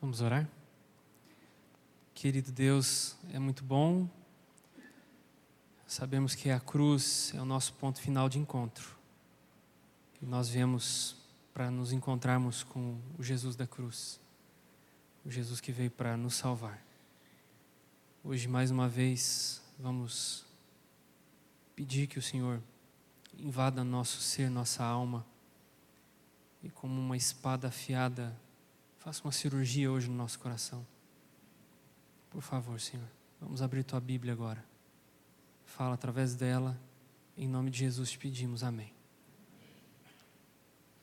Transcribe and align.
Vamos 0.00 0.22
orar? 0.22 0.48
Querido 2.14 2.50
Deus, 2.50 3.18
é 3.34 3.38
muito 3.38 3.62
bom. 3.62 4.08
Sabemos 5.86 6.34
que 6.34 6.48
a 6.48 6.58
cruz 6.58 7.34
é 7.34 7.40
o 7.42 7.44
nosso 7.44 7.74
ponto 7.74 8.00
final 8.00 8.26
de 8.26 8.38
encontro. 8.38 8.96
E 10.22 10.24
nós 10.24 10.48
viemos 10.48 11.16
para 11.52 11.70
nos 11.70 11.92
encontrarmos 11.92 12.62
com 12.62 12.98
o 13.18 13.22
Jesus 13.22 13.56
da 13.56 13.66
cruz. 13.66 14.18
O 15.22 15.30
Jesus 15.30 15.60
que 15.60 15.70
veio 15.70 15.90
para 15.90 16.16
nos 16.16 16.34
salvar. 16.34 16.82
Hoje, 18.24 18.48
mais 18.48 18.70
uma 18.70 18.88
vez, 18.88 19.60
vamos 19.78 20.46
pedir 21.76 22.06
que 22.06 22.18
o 22.18 22.22
Senhor 22.22 22.62
invada 23.38 23.84
nosso 23.84 24.22
ser, 24.22 24.48
nossa 24.48 24.82
alma, 24.82 25.26
e 26.62 26.70
como 26.70 26.98
uma 26.98 27.18
espada 27.18 27.68
afiada, 27.68 28.34
Faça 29.00 29.24
uma 29.24 29.32
cirurgia 29.32 29.90
hoje 29.90 30.08
no 30.08 30.14
nosso 30.14 30.38
coração. 30.38 30.86
Por 32.28 32.42
favor, 32.42 32.78
Senhor. 32.78 33.06
Vamos 33.40 33.62
abrir 33.62 33.82
tua 33.82 33.98
Bíblia 33.98 34.34
agora. 34.34 34.62
Fala 35.64 35.94
através 35.94 36.34
dela. 36.34 36.78
Em 37.34 37.48
nome 37.48 37.70
de 37.70 37.78
Jesus 37.78 38.10
te 38.10 38.18
pedimos. 38.18 38.62
Amém. 38.62 38.92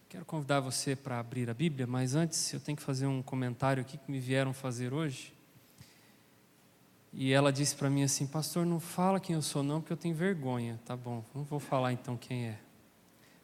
Quero 0.07 0.23
convidar 0.25 0.59
você 0.59 0.95
para 0.95 1.19
abrir 1.19 1.49
a 1.49 1.55
Bíblia, 1.55 1.88
mas 1.88 2.13
antes 2.13 2.53
eu 2.53 2.59
tenho 2.59 2.77
que 2.77 2.83
fazer 2.83 3.07
um 3.07 3.23
comentário 3.23 3.81
aqui 3.81 3.97
que 3.97 4.11
me 4.11 4.19
vieram 4.19 4.53
fazer 4.53 4.93
hoje. 4.93 5.33
E 7.11 7.33
ela 7.33 7.52
disse 7.52 7.75
para 7.75 7.89
mim 7.89 8.03
assim: 8.03 8.27
Pastor, 8.27 8.63
não 8.63 8.79
fala 8.79 9.19
quem 9.19 9.35
eu 9.35 9.41
sou, 9.41 9.63
não, 9.63 9.81
porque 9.81 9.93
eu 9.93 9.97
tenho 9.97 10.13
vergonha. 10.13 10.79
Tá 10.85 10.95
bom, 10.95 11.25
não 11.33 11.43
vou 11.43 11.59
falar 11.59 11.93
então 11.93 12.16
quem 12.16 12.49
é. 12.49 12.59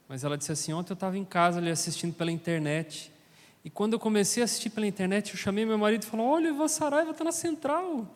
Mas 0.08 0.24
ela 0.24 0.38
disse 0.38 0.52
assim: 0.52 0.74
Ontem 0.74 0.92
eu 0.92 0.96
estava 0.96 1.18
em 1.18 1.26
casa 1.26 1.58
ali 1.58 1.72
assistindo 1.72 2.14
pela 2.14 2.32
internet 2.32 3.13
e 3.64 3.70
quando 3.70 3.94
eu 3.94 4.00
comecei 4.00 4.44
a 4.44 4.46
assistir 4.46 4.70
pela 4.70 4.86
internet, 4.86 5.32
eu 5.32 5.38
chamei 5.38 5.66
meu 5.66 5.78
marido 5.78 6.04
e 6.04 6.06
falei: 6.06 6.26
Olha, 6.26 6.52
o 6.52 6.56
Ivan 6.56 6.68
Saraiva 6.68 7.12
está 7.12 7.24
na 7.24 7.32
central. 7.32 8.08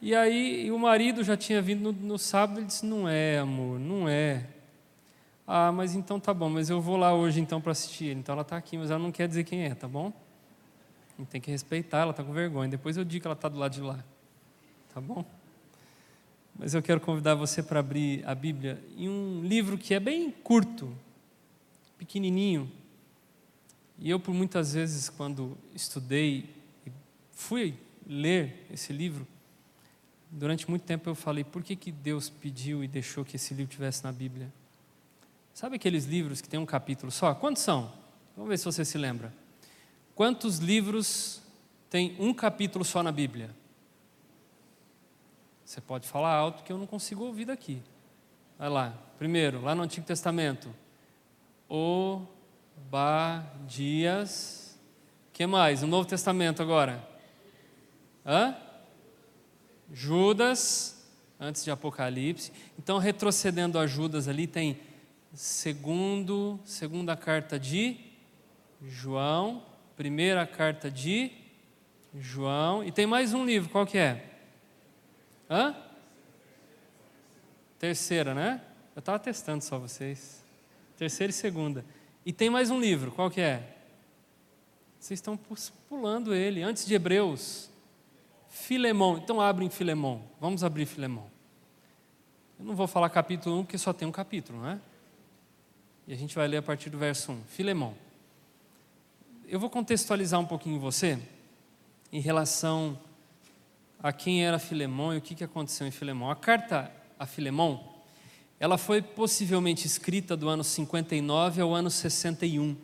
E 0.00 0.14
aí 0.14 0.66
e 0.66 0.70
o 0.72 0.78
marido 0.78 1.22
já 1.22 1.36
tinha 1.36 1.62
vindo 1.62 1.92
no, 1.92 1.92
no 1.92 2.18
sábado, 2.18 2.58
ele 2.58 2.66
disse: 2.66 2.84
Não 2.84 3.08
é, 3.08 3.38
amor, 3.38 3.78
não 3.78 4.08
é. 4.08 4.44
Ah, 5.46 5.70
mas 5.72 5.94
então 5.94 6.18
tá 6.18 6.34
bom, 6.34 6.50
mas 6.50 6.68
eu 6.68 6.80
vou 6.80 6.96
lá 6.96 7.14
hoje 7.14 7.40
então 7.40 7.60
para 7.60 7.72
assistir. 7.72 8.16
Então 8.16 8.32
ela 8.32 8.42
está 8.42 8.56
aqui, 8.56 8.76
mas 8.76 8.90
ela 8.90 8.98
não 8.98 9.12
quer 9.12 9.28
dizer 9.28 9.44
quem 9.44 9.64
é, 9.64 9.74
tá 9.74 9.86
bom? 9.86 10.12
Gente 11.18 11.28
tem 11.28 11.40
que 11.40 11.50
respeitar, 11.50 12.00
ela 12.00 12.10
está 12.10 12.22
com 12.22 12.32
vergonha. 12.32 12.68
Depois 12.68 12.96
eu 12.96 13.04
digo 13.04 13.22
que 13.22 13.26
ela 13.26 13.34
está 13.34 13.48
do 13.48 13.58
lado 13.58 13.72
de 13.72 13.80
lá, 13.80 14.04
tá 14.92 15.00
bom? 15.00 15.24
Mas 16.58 16.74
eu 16.74 16.82
quero 16.82 17.00
convidar 17.00 17.36
você 17.36 17.62
para 17.62 17.78
abrir 17.78 18.22
a 18.26 18.34
Bíblia 18.34 18.82
em 18.96 19.08
um 19.08 19.42
livro 19.42 19.78
que 19.78 19.94
é 19.94 20.00
bem 20.00 20.30
curto, 20.30 20.92
pequenininho, 21.96 22.70
e 24.00 24.10
eu, 24.10 24.20
por 24.20 24.32
muitas 24.32 24.74
vezes, 24.74 25.08
quando 25.08 25.58
estudei 25.74 26.54
e 26.86 26.92
fui 27.32 27.74
ler 28.06 28.66
esse 28.70 28.92
livro, 28.92 29.26
durante 30.30 30.70
muito 30.70 30.82
tempo 30.82 31.10
eu 31.10 31.14
falei: 31.14 31.42
por 31.42 31.62
que, 31.62 31.74
que 31.74 31.90
Deus 31.90 32.30
pediu 32.30 32.84
e 32.84 32.88
deixou 32.88 33.24
que 33.24 33.36
esse 33.36 33.54
livro 33.54 33.72
tivesse 33.72 34.04
na 34.04 34.12
Bíblia? 34.12 34.52
Sabe 35.52 35.74
aqueles 35.74 36.04
livros 36.04 36.40
que 36.40 36.48
tem 36.48 36.60
um 36.60 36.66
capítulo 36.66 37.10
só? 37.10 37.34
Quantos 37.34 37.62
são? 37.62 37.92
Vamos 38.36 38.48
ver 38.48 38.58
se 38.58 38.64
você 38.64 38.84
se 38.84 38.96
lembra. 38.96 39.34
Quantos 40.14 40.58
livros 40.58 41.42
tem 41.90 42.16
um 42.20 42.32
capítulo 42.32 42.84
só 42.84 43.02
na 43.02 43.10
Bíblia? 43.10 43.50
Você 45.64 45.80
pode 45.80 46.06
falar 46.06 46.32
alto 46.32 46.62
que 46.62 46.72
eu 46.72 46.78
não 46.78 46.86
consigo 46.86 47.24
ouvir 47.24 47.46
daqui. 47.46 47.82
Vai 48.56 48.68
lá. 48.68 48.94
Primeiro, 49.18 49.60
lá 49.60 49.74
no 49.74 49.82
Antigo 49.82 50.06
Testamento. 50.06 50.72
O 51.68 52.22
Badias. 52.90 54.78
que 55.32 55.46
mais? 55.46 55.82
No 55.82 55.88
Novo 55.88 56.08
Testamento 56.08 56.62
agora. 56.62 57.06
Hã? 58.24 58.56
Judas, 59.92 61.06
antes 61.40 61.64
de 61.64 61.70
Apocalipse. 61.70 62.52
Então, 62.78 62.98
retrocedendo 62.98 63.78
a 63.78 63.86
Judas 63.86 64.28
ali, 64.28 64.46
tem 64.46 64.80
segundo, 65.32 66.58
segunda 66.64 67.16
carta 67.16 67.58
de 67.58 67.96
João, 68.82 69.62
primeira 69.96 70.46
carta 70.46 70.90
de 70.90 71.32
João, 72.14 72.84
e 72.84 72.90
tem 72.90 73.06
mais 73.06 73.34
um 73.34 73.44
livro, 73.44 73.68
qual 73.70 73.86
que 73.86 73.98
é? 73.98 74.24
Hã? 75.50 75.74
Terceira, 77.78 78.34
né? 78.34 78.60
Eu 78.94 79.00
estava 79.00 79.18
testando 79.18 79.62
só 79.62 79.78
vocês. 79.78 80.44
Terceira 80.96 81.30
e 81.30 81.34
segunda. 81.34 81.84
E 82.28 82.32
tem 82.34 82.50
mais 82.50 82.68
um 82.68 82.78
livro, 82.78 83.10
qual 83.10 83.30
que 83.30 83.40
é? 83.40 83.62
Vocês 85.00 85.16
estão 85.16 85.34
pulando 85.88 86.34
ele, 86.34 86.62
antes 86.62 86.84
de 86.84 86.92
Hebreus. 86.92 87.70
Filemão. 88.50 89.16
Então 89.16 89.40
abrem 89.40 89.70
Filemão. 89.70 90.22
Vamos 90.38 90.62
abrir 90.62 90.84
Filemão. 90.84 91.24
Eu 92.58 92.66
não 92.66 92.76
vou 92.76 92.86
falar 92.86 93.08
capítulo 93.08 93.60
1, 93.60 93.64
porque 93.64 93.78
só 93.78 93.94
tem 93.94 94.06
um 94.06 94.12
capítulo, 94.12 94.60
não 94.60 94.68
é? 94.68 94.78
E 96.06 96.12
a 96.12 96.16
gente 96.16 96.34
vai 96.34 96.46
ler 96.46 96.58
a 96.58 96.62
partir 96.62 96.90
do 96.90 96.98
verso 96.98 97.32
1. 97.32 97.44
Filemão. 97.44 97.94
Eu 99.46 99.58
vou 99.58 99.70
contextualizar 99.70 100.38
um 100.38 100.44
pouquinho 100.44 100.78
você 100.78 101.18
em 102.12 102.20
relação 102.20 103.00
a 104.02 104.12
quem 104.12 104.44
era 104.44 104.58
Filemão 104.58 105.14
e 105.14 105.16
o 105.16 105.22
que 105.22 105.42
aconteceu 105.42 105.86
em 105.86 105.90
Filemão. 105.90 106.30
A 106.30 106.36
carta 106.36 106.92
a 107.18 107.24
Filemão 107.24 107.87
ela 108.60 108.76
foi 108.76 109.00
possivelmente 109.00 109.86
escrita 109.86 110.36
do 110.36 110.48
ano 110.48 110.64
59 110.64 111.60
ao 111.60 111.74
ano 111.74 111.90
61, 111.90 112.76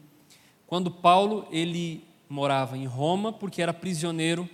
quando 0.66 0.90
Paulo 0.90 1.46
ele 1.50 2.04
morava 2.28 2.76
em 2.78 2.86
Roma 2.86 3.32
porque 3.32 3.60
era 3.60 3.74
prisioneiro 3.74 4.48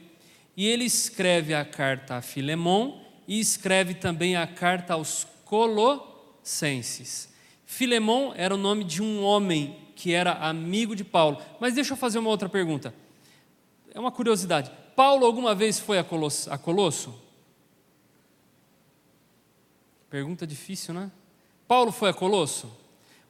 e 0.57 0.67
ele 0.67 0.85
escreve 0.85 1.55
a 1.55 1.65
carta 1.65 2.17
a 2.17 2.23
Filemon 2.23 3.01
e 3.29 3.39
escreve 3.39 3.95
também 3.95 4.37
a 4.37 4.47
carta 4.47 4.95
aos 4.95 5.27
Colossenses. 5.45 7.29
Filemon 7.65 8.33
era 8.35 8.55
o 8.55 8.59
nome 8.59 8.85
de 8.85 9.03
um 9.03 9.23
homem 9.23 9.77
que 9.95 10.13
era 10.13 10.33
amigo 10.33 10.97
de 10.97 11.05
Paulo. 11.05 11.39
Mas 11.61 11.75
deixa 11.75 11.93
eu 11.93 11.97
fazer 11.97 12.19
uma 12.19 12.31
outra 12.31 12.49
pergunta. 12.49 12.93
É 13.95 14.01
uma 14.01 14.11
curiosidade. 14.11 14.71
Paulo 14.97 15.25
alguma 15.25 15.55
vez 15.55 15.79
foi 15.79 15.99
a 15.99 16.05
Colosso? 16.05 16.53
A 16.53 16.59
Colosso? 16.59 17.15
Pergunta 20.11 20.45
difícil, 20.45 20.93
né? 20.93 21.11
Paulo 21.69 21.93
foi 21.93 22.11
a 22.11 22.13
Colosso? 22.13 22.69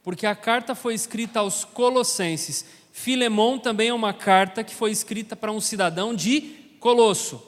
Porque 0.03 0.27
a 0.27 0.35
carta 0.35 0.75
foi 0.75 0.95
escrita 0.95 1.41
aos 1.41 1.63
Colossenses. 1.63 2.65
Filemão 2.91 3.59
também 3.59 3.89
é 3.89 3.95
uma 3.95 4.15
carta 4.15 4.65
que 4.65 4.75
foi 4.75 4.91
escrita 4.91 5.37
para 5.37 5.53
um 5.53 5.61
cidadão 5.61 6.15
de 6.15 6.41
Colosso. 6.81 7.47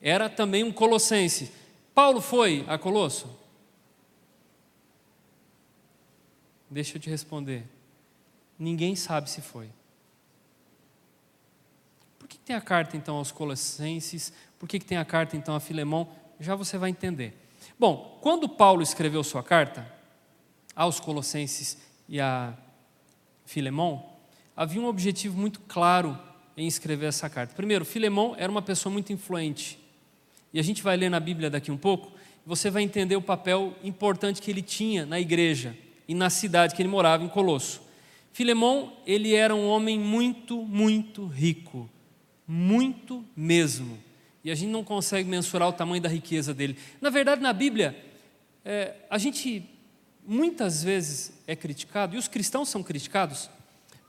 Era 0.00 0.28
também 0.28 0.64
um 0.64 0.72
colossense. 0.72 1.52
Paulo 1.94 2.20
foi 2.20 2.64
a 2.66 2.76
Colosso? 2.76 3.38
Deixa 6.68 6.96
eu 6.96 7.00
te 7.00 7.08
responder. 7.08 7.64
Ninguém 8.58 8.96
sabe 8.96 9.30
se 9.30 9.40
foi. 9.40 9.68
Por 12.18 12.26
que 12.26 12.36
tem 12.38 12.56
a 12.56 12.60
carta 12.60 12.96
então 12.96 13.16
aos 13.16 13.30
Colossenses? 13.30 14.32
Por 14.58 14.68
que 14.68 14.80
tem 14.80 14.98
a 14.98 15.04
carta 15.04 15.36
então 15.36 15.54
a 15.54 15.60
Filemão? 15.60 16.08
Já 16.40 16.56
você 16.56 16.76
vai 16.76 16.90
entender. 16.90 17.41
Bom, 17.78 18.18
quando 18.20 18.48
Paulo 18.48 18.82
escreveu 18.82 19.24
sua 19.24 19.42
carta 19.42 19.86
aos 20.74 21.00
Colossenses 21.00 21.78
e 22.08 22.20
a 22.20 22.54
Filemão, 23.44 24.10
havia 24.56 24.80
um 24.80 24.86
objetivo 24.86 25.36
muito 25.36 25.60
claro 25.60 26.18
em 26.56 26.66
escrever 26.66 27.06
essa 27.06 27.28
carta. 27.28 27.54
Primeiro, 27.54 27.84
Filemão 27.84 28.34
era 28.38 28.50
uma 28.50 28.62
pessoa 28.62 28.92
muito 28.92 29.12
influente. 29.12 29.78
E 30.52 30.60
a 30.60 30.62
gente 30.62 30.82
vai 30.82 30.96
ler 30.96 31.08
na 31.08 31.18
Bíblia 31.18 31.48
daqui 31.48 31.70
um 31.70 31.76
pouco, 31.76 32.12
você 32.44 32.70
vai 32.70 32.82
entender 32.82 33.16
o 33.16 33.22
papel 33.22 33.74
importante 33.82 34.42
que 34.42 34.50
ele 34.50 34.62
tinha 34.62 35.06
na 35.06 35.18
igreja 35.18 35.76
e 36.06 36.14
na 36.14 36.28
cidade 36.28 36.74
que 36.74 36.82
ele 36.82 36.88
morava, 36.88 37.24
em 37.24 37.28
Colosso. 37.28 37.80
Filemão, 38.32 38.92
ele 39.06 39.34
era 39.34 39.54
um 39.54 39.66
homem 39.68 39.98
muito, 39.98 40.62
muito 40.62 41.26
rico. 41.26 41.88
Muito 42.46 43.24
mesmo. 43.36 43.98
E 44.44 44.50
a 44.50 44.54
gente 44.54 44.70
não 44.70 44.82
consegue 44.82 45.28
mensurar 45.28 45.68
o 45.68 45.72
tamanho 45.72 46.02
da 46.02 46.08
riqueza 46.08 46.52
dele. 46.52 46.76
Na 47.00 47.10
verdade, 47.10 47.40
na 47.40 47.52
Bíblia, 47.52 47.96
é, 48.64 48.94
a 49.08 49.18
gente 49.18 49.68
muitas 50.26 50.82
vezes 50.82 51.32
é 51.46 51.56
criticado, 51.56 52.14
e 52.14 52.18
os 52.18 52.28
cristãos 52.28 52.68
são 52.68 52.82
criticados 52.82 53.50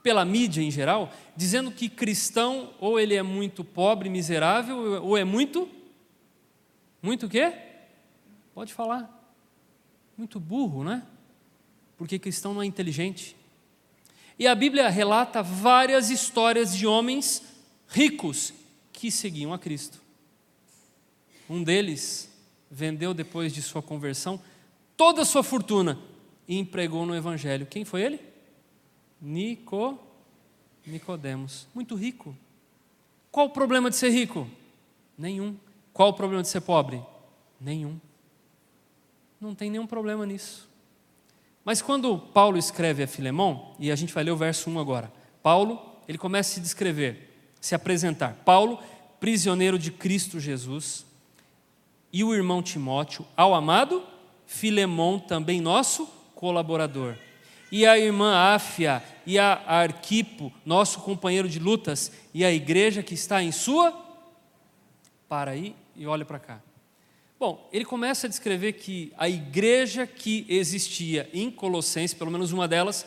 pela 0.02 0.24
mídia 0.24 0.62
em 0.62 0.70
geral, 0.70 1.12
dizendo 1.36 1.70
que 1.70 1.88
cristão 1.88 2.74
ou 2.78 3.00
ele 3.00 3.14
é 3.14 3.22
muito 3.22 3.64
pobre, 3.64 4.08
miserável, 4.08 5.02
ou 5.02 5.16
é 5.16 5.24
muito. 5.24 5.68
Muito 7.02 7.26
o 7.26 7.28
quê? 7.28 7.52
Pode 8.54 8.72
falar. 8.72 9.10
Muito 10.16 10.38
burro, 10.38 10.84
né? 10.84 11.02
Porque 11.96 12.18
cristão 12.18 12.52
não 12.52 12.62
é 12.62 12.66
inteligente. 12.66 13.34
E 14.38 14.46
a 14.46 14.54
Bíblia 14.54 14.88
relata 14.88 15.42
várias 15.42 16.10
histórias 16.10 16.76
de 16.76 16.86
homens 16.86 17.42
ricos 17.88 18.52
que 18.92 19.10
seguiam 19.10 19.52
a 19.52 19.58
Cristo. 19.58 20.03
Um 21.48 21.62
deles 21.62 22.30
vendeu 22.70 23.14
depois 23.14 23.52
de 23.52 23.62
sua 23.62 23.82
conversão 23.82 24.40
toda 24.96 25.22
a 25.22 25.24
sua 25.24 25.42
fortuna 25.42 25.98
e 26.46 26.58
empregou 26.58 27.04
no 27.06 27.14
evangelho. 27.14 27.66
Quem 27.66 27.84
foi 27.84 28.02
ele? 28.02 28.20
Nico 29.20 29.98
Nicodemos, 30.86 31.66
muito 31.74 31.94
rico. 31.94 32.36
Qual 33.30 33.46
o 33.46 33.50
problema 33.50 33.88
de 33.88 33.96
ser 33.96 34.10
rico? 34.10 34.48
Nenhum. 35.16 35.56
Qual 35.92 36.10
o 36.10 36.14
problema 36.14 36.42
de 36.42 36.48
ser 36.48 36.60
pobre? 36.60 37.02
Nenhum. 37.60 37.98
Não 39.40 39.54
tem 39.54 39.70
nenhum 39.70 39.86
problema 39.86 40.26
nisso. 40.26 40.68
Mas 41.64 41.80
quando 41.80 42.18
Paulo 42.18 42.58
escreve 42.58 43.02
a 43.02 43.06
Filemão, 43.06 43.74
e 43.78 43.90
a 43.90 43.96
gente 43.96 44.12
vai 44.12 44.22
ler 44.22 44.32
o 44.32 44.36
verso 44.36 44.68
1 44.68 44.78
agora, 44.78 45.10
Paulo, 45.42 45.80
ele 46.06 46.18
começa 46.18 46.50
a 46.50 46.54
se 46.54 46.60
descrever, 46.60 47.54
se 47.60 47.74
apresentar. 47.74 48.34
Paulo, 48.44 48.78
prisioneiro 49.18 49.78
de 49.78 49.90
Cristo 49.90 50.38
Jesus, 50.38 51.06
e 52.14 52.22
o 52.22 52.32
irmão 52.32 52.62
Timóteo, 52.62 53.26
ao 53.36 53.52
amado 53.52 54.00
Filemão, 54.46 55.18
também 55.18 55.60
nosso 55.60 56.06
colaborador. 56.32 57.16
E 57.72 57.84
a 57.84 57.98
irmã 57.98 58.36
Áfia 58.54 59.02
e 59.26 59.36
a 59.36 59.60
Arquipo, 59.66 60.52
nosso 60.64 61.00
companheiro 61.00 61.48
de 61.48 61.58
lutas, 61.58 62.12
e 62.32 62.44
a 62.44 62.52
igreja 62.52 63.02
que 63.02 63.14
está 63.14 63.42
em 63.42 63.50
sua. 63.50 63.92
Para 65.28 65.50
aí 65.50 65.74
e 65.96 66.06
olha 66.06 66.24
para 66.24 66.38
cá. 66.38 66.62
Bom, 67.36 67.68
ele 67.72 67.84
começa 67.84 68.28
a 68.28 68.30
descrever 68.30 68.74
que 68.74 69.12
a 69.18 69.28
igreja 69.28 70.06
que 70.06 70.46
existia 70.48 71.28
em 71.34 71.50
Colossenses, 71.50 72.14
pelo 72.16 72.30
menos 72.30 72.52
uma 72.52 72.68
delas, 72.68 73.04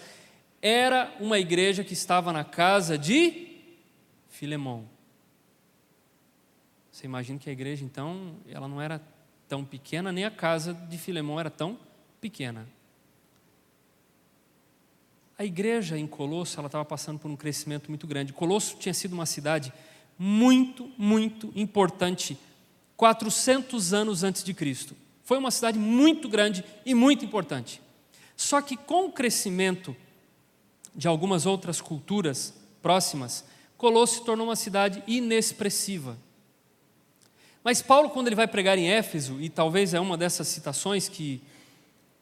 era 0.61 1.15
uma 1.21 1.39
igreja 1.39 1.81
que 1.81 1.93
estava 1.93 2.33
na 2.33 2.43
casa 2.43 2.97
de 2.97 3.55
Filemão. 4.27 4.96
Você 6.97 7.05
imagina 7.05 7.37
que 7.37 7.47
a 7.47 7.53
igreja, 7.53 7.85
então, 7.85 8.37
ela 8.49 8.67
não 8.67 8.81
era 8.81 8.99
tão 9.47 9.63
pequena, 9.63 10.11
nem 10.11 10.25
a 10.25 10.31
casa 10.31 10.73
de 10.73 10.97
Filemão 10.97 11.39
era 11.39 11.47
tão 11.47 11.77
pequena. 12.19 12.67
A 15.37 15.45
igreja 15.45 15.95
em 15.95 16.07
Colosso, 16.07 16.57
ela 16.57 16.65
estava 16.65 16.83
passando 16.83 17.19
por 17.19 17.29
um 17.29 17.35
crescimento 17.35 17.89
muito 17.89 18.07
grande. 18.07 18.33
Colosso 18.33 18.77
tinha 18.77 18.95
sido 18.95 19.13
uma 19.13 19.27
cidade 19.27 19.71
muito, 20.17 20.91
muito 20.97 21.53
importante 21.55 22.35
400 22.95 23.93
anos 23.93 24.23
antes 24.23 24.43
de 24.43 24.55
Cristo. 24.55 24.95
Foi 25.23 25.37
uma 25.37 25.51
cidade 25.51 25.77
muito 25.77 26.27
grande 26.27 26.65
e 26.83 26.95
muito 26.95 27.23
importante. 27.23 27.79
Só 28.35 28.59
que 28.59 28.75
com 28.75 29.05
o 29.05 29.11
crescimento 29.11 29.95
de 30.95 31.07
algumas 31.07 31.45
outras 31.45 31.79
culturas 31.79 32.55
próximas, 32.81 33.45
Colosso 33.77 34.15
se 34.15 34.25
tornou 34.25 34.47
uma 34.47 34.55
cidade 34.55 35.03
inexpressiva. 35.05 36.17
Mas 37.67 37.81
Paulo, 37.81 38.09
quando 38.09 38.27
ele 38.27 38.35
vai 38.37 38.47
pregar 38.47 38.77
em 38.77 38.89
Éfeso, 38.89 39.41
e 39.41 39.49
talvez 39.49 39.93
é 39.93 39.99
uma 39.99 40.15
dessas 40.15 40.47
citações 40.47 41.09
que 41.09 41.41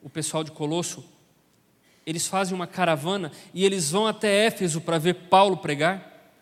o 0.02 0.10
pessoal 0.10 0.44
de 0.44 0.50
Colosso, 0.50 1.06
eles 2.04 2.26
fazem 2.26 2.56
uma 2.56 2.66
caravana 2.66 3.32
e 3.54 3.64
eles 3.64 3.92
vão 3.92 4.08
até 4.08 4.48
Éfeso 4.48 4.82
para 4.82 4.98
ver 4.98 5.14
Paulo 5.30 5.58
pregar, 5.58 6.34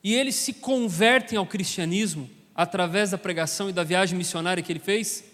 e 0.00 0.14
eles 0.14 0.36
se 0.36 0.52
convertem 0.52 1.36
ao 1.36 1.44
cristianismo, 1.44 2.30
através 2.54 3.10
da 3.10 3.18
pregação 3.18 3.68
e 3.68 3.72
da 3.72 3.82
viagem 3.82 4.16
missionária 4.16 4.62
que 4.62 4.70
ele 4.70 4.78
fez. 4.78 5.24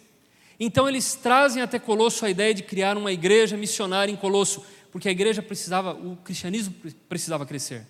Então 0.58 0.88
eles 0.88 1.14
trazem 1.14 1.62
até 1.62 1.78
Colosso 1.78 2.24
a 2.24 2.30
ideia 2.30 2.54
de 2.54 2.62
criar 2.62 2.96
uma 2.96 3.12
igreja 3.12 3.58
missionária 3.58 4.10
em 4.10 4.16
Colosso, 4.16 4.64
porque 4.90 5.10
a 5.10 5.12
igreja 5.12 5.42
precisava, 5.42 5.92
o 5.92 6.16
cristianismo 6.24 6.74
precisava 7.10 7.44
crescer. 7.44 7.86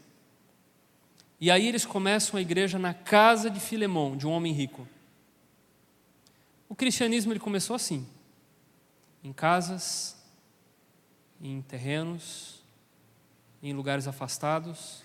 E 1.41 1.49
aí 1.49 1.69
eles 1.69 1.87
começam 1.87 2.39
a 2.39 2.43
igreja 2.43 2.77
na 2.77 2.93
casa 2.93 3.49
de 3.49 3.61
Filemão, 3.61 4.17
de 4.17 4.27
um 4.27 4.31
homem 4.33 4.53
rico. 4.53 4.85
O 6.73 6.75
cristianismo 6.75 7.35
ele 7.35 7.39
começou 7.39 7.77
assim, 7.77 8.07
em 9.23 9.31
casas, 9.31 10.17
em 11.39 11.61
terrenos, 11.61 12.63
em 13.63 13.75
lugares 13.75 14.09
afastados. 14.09 15.03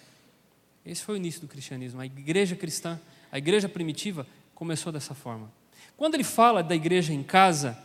Esse 0.85 1.03
foi 1.03 1.15
o 1.15 1.17
início 1.17 1.41
do 1.41 1.47
cristianismo. 1.49 1.99
A 1.99 2.05
igreja 2.05 2.55
cristã 2.55 2.97
a 3.29 3.37
igreja 3.37 3.67
primitiva 3.67 4.25
começou 4.55 4.93
dessa 4.93 5.13
forma. 5.13 5.51
Quando 5.97 6.13
ele 6.13 6.23
fala 6.23 6.63
da 6.63 6.73
igreja 6.73 7.11
em 7.11 7.21
casa, 7.21 7.77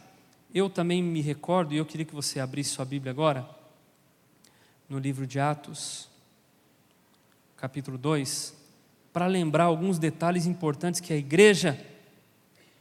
eu 0.55 0.70
também 0.70 1.02
me 1.02 1.20
recordo, 1.20 1.75
e 1.75 1.78
eu 1.78 1.85
queria 1.85 2.06
que 2.06 2.14
você 2.14 2.38
abrisse 2.38 2.70
sua 2.70 2.85
Bíblia 2.85 3.11
agora, 3.11 3.50
no 4.88 4.96
livro 4.96 5.26
de 5.26 5.40
Atos, 5.40 6.08
capítulo 7.56 7.99
2, 7.99 8.55
para 9.12 9.26
lembrar 9.26 9.64
alguns 9.64 9.99
detalhes 9.99 10.46
importantes 10.46 11.00
que 11.00 11.12
a 11.12 11.17
igreja, 11.17 11.85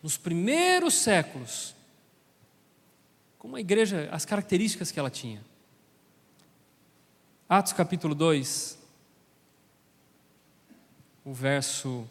nos 0.01 0.17
primeiros 0.17 0.95
séculos, 0.95 1.75
como 3.37 3.55
a 3.55 3.61
igreja, 3.61 4.09
as 4.11 4.25
características 4.25 4.91
que 4.91 4.99
ela 4.99 5.09
tinha. 5.09 5.41
Atos 7.47 7.73
capítulo 7.73 8.15
2, 8.15 8.77
o 11.25 11.33
verso 11.33 12.07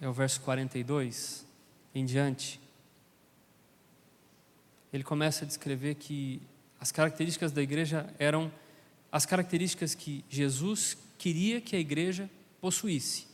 é 0.00 0.08
o 0.08 0.12
verso 0.12 0.40
42 0.42 1.44
em 1.94 2.04
diante. 2.04 2.60
Ele 4.92 5.02
começa 5.02 5.44
a 5.44 5.48
descrever 5.48 5.96
que 5.96 6.40
as 6.80 6.92
características 6.92 7.52
da 7.52 7.60
igreja 7.60 8.12
eram 8.18 8.50
as 9.10 9.26
características 9.26 9.94
que 9.94 10.24
Jesus 10.28 10.96
queria 11.18 11.60
que 11.60 11.74
a 11.74 11.78
igreja 11.78 12.30
possuísse. 12.60 13.26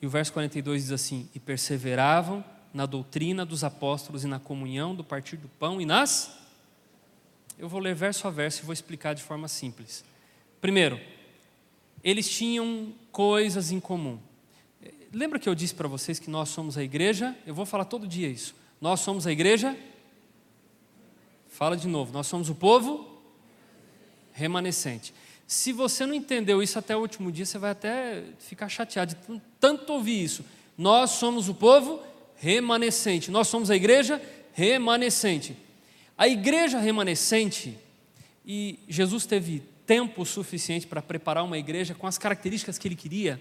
E 0.00 0.06
o 0.06 0.10
verso 0.10 0.32
42 0.32 0.84
diz 0.84 0.92
assim: 0.92 1.28
E 1.34 1.40
perseveravam 1.40 2.44
na 2.72 2.84
doutrina 2.86 3.44
dos 3.46 3.64
apóstolos 3.64 4.24
e 4.24 4.26
na 4.26 4.38
comunhão 4.38 4.94
do 4.94 5.02
partir 5.02 5.36
do 5.36 5.48
pão 5.48 5.80
e 5.80 5.86
nas. 5.86 6.38
Eu 7.58 7.68
vou 7.68 7.80
ler 7.80 7.94
verso 7.94 8.28
a 8.28 8.30
verso 8.30 8.62
e 8.62 8.64
vou 8.66 8.72
explicar 8.72 9.14
de 9.14 9.22
forma 9.22 9.48
simples. 9.48 10.04
Primeiro, 10.60 11.00
eles 12.04 12.28
tinham 12.28 12.92
coisas 13.10 13.70
em 13.70 13.80
comum. 13.80 14.18
Lembra 15.12 15.38
que 15.38 15.48
eu 15.48 15.54
disse 15.54 15.74
para 15.74 15.88
vocês 15.88 16.18
que 16.18 16.28
nós 16.28 16.50
somos 16.50 16.76
a 16.76 16.82
igreja? 16.82 17.34
Eu 17.46 17.54
vou 17.54 17.64
falar 17.64 17.86
todo 17.86 18.06
dia 18.06 18.28
isso. 18.28 18.54
Nós 18.80 19.00
somos 19.00 19.26
a 19.26 19.32
igreja. 19.32 19.76
Fala 21.48 21.76
de 21.76 21.88
novo. 21.88 22.12
Nós 22.12 22.26
somos 22.26 22.50
o 22.50 22.54
povo 22.54 23.16
remanescente. 24.34 25.14
Se 25.46 25.72
você 25.72 26.04
não 26.04 26.14
entendeu 26.14 26.62
isso 26.62 26.78
até 26.78 26.96
o 26.96 27.00
último 27.00 27.30
dia, 27.30 27.46
você 27.46 27.58
vai 27.58 27.70
até 27.70 28.22
ficar 28.38 28.68
chateado 28.68 29.14
de 29.14 29.40
tanto 29.60 29.92
ouvir 29.92 30.22
isso. 30.22 30.44
Nós 30.76 31.12
somos 31.12 31.48
o 31.48 31.54
povo 31.54 32.02
remanescente. 32.36 33.30
Nós 33.30 33.48
somos 33.48 33.70
a 33.70 33.76
igreja 33.76 34.20
remanescente. 34.52 35.56
A 36.18 36.26
igreja 36.26 36.78
remanescente, 36.78 37.78
e 38.44 38.78
Jesus 38.88 39.26
teve 39.26 39.62
tempo 39.86 40.24
suficiente 40.24 40.86
para 40.86 41.00
preparar 41.00 41.44
uma 41.44 41.58
igreja 41.58 41.94
com 41.94 42.06
as 42.06 42.18
características 42.18 42.78
que 42.78 42.88
ele 42.88 42.96
queria 42.96 43.40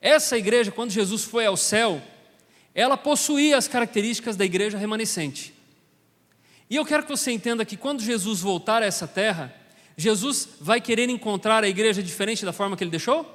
essa 0.00 0.38
igreja, 0.38 0.70
quando 0.70 0.90
Jesus 0.90 1.24
foi 1.24 1.44
ao 1.46 1.56
céu, 1.56 2.00
ela 2.74 2.96
possuía 2.96 3.56
as 3.56 3.66
características 3.66 4.36
da 4.36 4.44
igreja 4.44 4.78
remanescente. 4.78 5.52
E 6.70 6.76
eu 6.76 6.84
quero 6.84 7.02
que 7.02 7.08
você 7.08 7.32
entenda 7.32 7.64
que 7.64 7.76
quando 7.76 8.02
Jesus 8.02 8.40
voltar 8.40 8.82
a 8.82 8.86
essa 8.86 9.08
terra, 9.08 9.52
Jesus 9.98 10.48
vai 10.60 10.80
querer 10.80 11.10
encontrar 11.10 11.64
a 11.64 11.68
igreja 11.68 12.00
diferente 12.00 12.44
da 12.44 12.52
forma 12.52 12.76
que 12.76 12.84
ele 12.84 12.90
deixou? 12.90 13.26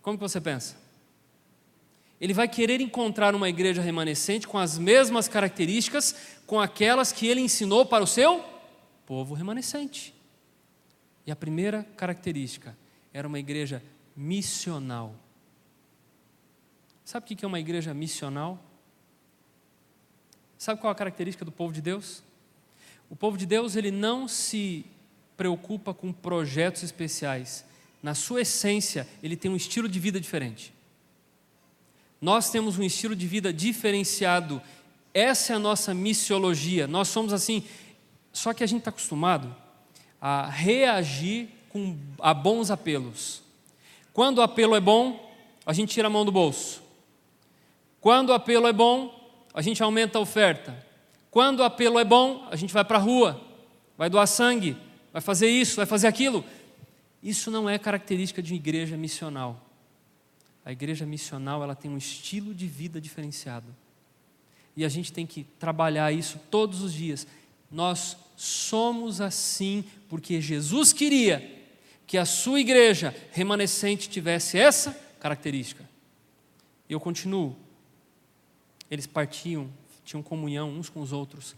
Como 0.00 0.16
que 0.16 0.22
você 0.22 0.40
pensa? 0.40 0.74
Ele 2.18 2.32
vai 2.32 2.48
querer 2.48 2.80
encontrar 2.80 3.34
uma 3.34 3.46
igreja 3.46 3.82
remanescente 3.82 4.48
com 4.48 4.56
as 4.56 4.78
mesmas 4.78 5.28
características, 5.28 6.38
com 6.46 6.58
aquelas 6.58 7.12
que 7.12 7.26
ele 7.26 7.42
ensinou 7.42 7.84
para 7.84 8.02
o 8.02 8.06
seu 8.06 8.42
povo 9.04 9.34
remanescente. 9.34 10.14
E 11.26 11.30
a 11.30 11.36
primeira 11.36 11.84
característica 11.94 12.74
era 13.12 13.28
uma 13.28 13.38
igreja 13.38 13.82
missional. 14.16 15.14
Sabe 17.04 17.24
o 17.24 17.36
que 17.36 17.44
é 17.44 17.48
uma 17.48 17.60
igreja 17.60 17.92
missional? 17.92 18.58
Sabe 20.56 20.80
qual 20.80 20.90
a 20.90 20.96
característica 20.96 21.44
do 21.44 21.52
povo 21.52 21.70
de 21.70 21.82
Deus? 21.82 22.22
O 23.10 23.16
povo 23.16 23.36
de 23.36 23.44
Deus 23.44 23.76
ele 23.76 23.90
não 23.90 24.26
se 24.26 24.86
preocupa 25.40 25.94
com 25.94 26.12
projetos 26.12 26.82
especiais. 26.82 27.64
Na 28.02 28.14
sua 28.14 28.42
essência, 28.42 29.08
ele 29.22 29.34
tem 29.34 29.50
um 29.50 29.56
estilo 29.56 29.88
de 29.88 29.98
vida 29.98 30.20
diferente. 30.20 30.70
Nós 32.20 32.50
temos 32.50 32.78
um 32.78 32.82
estilo 32.82 33.16
de 33.16 33.26
vida 33.26 33.50
diferenciado. 33.50 34.60
Essa 35.14 35.54
é 35.54 35.56
a 35.56 35.58
nossa 35.58 35.94
missiologia. 35.94 36.86
Nós 36.86 37.08
somos 37.08 37.32
assim. 37.32 37.64
Só 38.30 38.52
que 38.52 38.62
a 38.62 38.66
gente 38.66 38.80
está 38.80 38.90
acostumado 38.90 39.56
a 40.20 40.46
reagir 40.46 41.48
com, 41.70 41.96
a 42.18 42.34
bons 42.34 42.70
apelos. 42.70 43.40
Quando 44.12 44.40
o 44.40 44.42
apelo 44.42 44.76
é 44.76 44.80
bom, 44.80 45.34
a 45.64 45.72
gente 45.72 45.94
tira 45.94 46.08
a 46.08 46.10
mão 46.10 46.26
do 46.26 46.30
bolso. 46.30 46.82
Quando 47.98 48.28
o 48.28 48.34
apelo 48.34 48.66
é 48.66 48.74
bom, 48.74 49.32
a 49.54 49.62
gente 49.62 49.82
aumenta 49.82 50.18
a 50.18 50.20
oferta. 50.20 50.86
Quando 51.30 51.60
o 51.60 51.64
apelo 51.64 51.98
é 51.98 52.04
bom, 52.04 52.46
a 52.50 52.56
gente 52.56 52.74
vai 52.74 52.84
para 52.84 52.98
a 52.98 53.00
rua, 53.00 53.40
vai 53.96 54.10
doar 54.10 54.26
sangue, 54.26 54.76
vai 55.12 55.22
fazer 55.22 55.48
isso, 55.48 55.76
vai 55.76 55.86
fazer 55.86 56.06
aquilo. 56.06 56.44
Isso 57.22 57.50
não 57.50 57.68
é 57.68 57.78
característica 57.78 58.42
de 58.42 58.52
uma 58.52 58.56
igreja 58.56 58.96
missional. 58.96 59.66
A 60.64 60.72
igreja 60.72 61.06
missional 61.06 61.62
ela 61.62 61.74
tem 61.74 61.90
um 61.90 61.98
estilo 61.98 62.54
de 62.54 62.66
vida 62.66 63.00
diferenciado. 63.00 63.74
E 64.76 64.84
a 64.84 64.88
gente 64.88 65.12
tem 65.12 65.26
que 65.26 65.44
trabalhar 65.58 66.12
isso 66.12 66.38
todos 66.50 66.82
os 66.82 66.92
dias. 66.92 67.26
Nós 67.70 68.16
somos 68.36 69.20
assim 69.20 69.84
porque 70.08 70.40
Jesus 70.40 70.92
queria 70.92 71.58
que 72.06 72.18
a 72.18 72.24
sua 72.24 72.60
igreja 72.60 73.14
remanescente 73.32 74.08
tivesse 74.08 74.58
essa 74.58 74.92
característica. 75.20 75.88
E 76.88 76.92
eu 76.92 76.98
continuo. 76.98 77.56
Eles 78.90 79.06
partiam, 79.06 79.70
tinham 80.04 80.22
comunhão 80.22 80.70
uns 80.70 80.88
com 80.88 81.00
os 81.00 81.12
outros. 81.12 81.54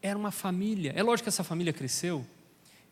Era 0.00 0.18
uma 0.18 0.32
família. 0.32 0.92
É 0.96 1.02
lógico 1.02 1.24
que 1.24 1.28
essa 1.28 1.44
família 1.44 1.72
cresceu. 1.72 2.26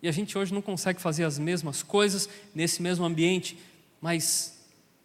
E 0.03 0.09
a 0.09 0.13
gente 0.13 0.37
hoje 0.37 0.53
não 0.55 0.63
consegue 0.63 1.01
fazer 1.01 1.25
as 1.25 1.39
mesmas 1.39 1.83
coisas 1.83 2.29
nesse 2.55 2.81
mesmo 2.81 3.05
ambiente, 3.05 3.59
mas 4.01 4.59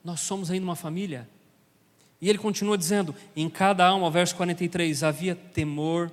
nós 0.04 0.22
somos 0.22 0.50
ainda 0.50 0.66
uma 0.66 0.76
família. 0.76 1.28
E 2.22 2.30
ele 2.30 2.38
continua 2.38 2.78
dizendo: 2.78 3.14
em 3.36 3.50
cada 3.50 3.86
alma, 3.86 4.10
verso 4.10 4.36
43, 4.36 5.04
havia 5.04 5.36
temor, 5.36 6.12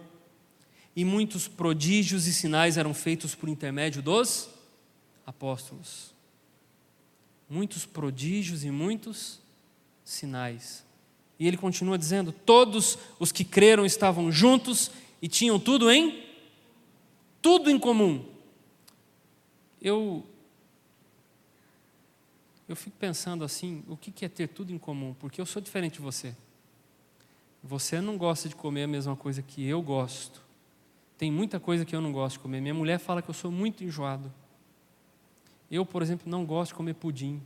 e 0.94 1.04
muitos 1.04 1.48
prodígios 1.48 2.26
e 2.26 2.32
sinais 2.32 2.76
eram 2.76 2.92
feitos 2.92 3.34
por 3.34 3.48
intermédio 3.48 4.02
dos 4.02 4.48
apóstolos. 5.26 6.12
Muitos 7.48 7.86
prodígios 7.86 8.64
e 8.64 8.70
muitos 8.70 9.40
sinais. 10.04 10.84
E 11.38 11.46
ele 11.46 11.56
continua 11.56 11.96
dizendo: 11.96 12.32
todos 12.32 12.98
os 13.18 13.30
que 13.30 13.44
creram 13.44 13.86
estavam 13.86 14.32
juntos 14.32 14.90
e 15.20 15.28
tinham 15.28 15.58
tudo 15.58 15.90
em 15.90 16.22
tudo 17.40 17.70
em 17.70 17.78
comum. 17.78 18.31
Eu 19.82 20.24
eu 22.68 22.76
fico 22.76 22.96
pensando 22.96 23.44
assim, 23.44 23.84
o 23.86 23.96
que 23.96 24.24
é 24.24 24.28
ter 24.28 24.48
tudo 24.48 24.72
em 24.72 24.78
comum? 24.78 25.14
Porque 25.18 25.38
eu 25.40 25.44
sou 25.44 25.60
diferente 25.60 25.94
de 25.94 26.00
você. 26.00 26.34
Você 27.62 28.00
não 28.00 28.16
gosta 28.16 28.48
de 28.48 28.56
comer 28.56 28.84
a 28.84 28.86
mesma 28.86 29.14
coisa 29.14 29.42
que 29.42 29.66
eu 29.66 29.82
gosto. 29.82 30.40
Tem 31.18 31.30
muita 31.30 31.60
coisa 31.60 31.84
que 31.84 31.94
eu 31.94 32.00
não 32.00 32.12
gosto 32.12 32.36
de 32.36 32.38
comer. 32.40 32.60
Minha 32.60 32.72
mulher 32.72 32.98
fala 32.98 33.20
que 33.20 33.28
eu 33.28 33.34
sou 33.34 33.50
muito 33.50 33.84
enjoado. 33.84 34.32
Eu, 35.70 35.84
por 35.84 36.00
exemplo, 36.00 36.30
não 36.30 36.46
gosto 36.46 36.70
de 36.70 36.76
comer 36.76 36.94
pudim. 36.94 37.42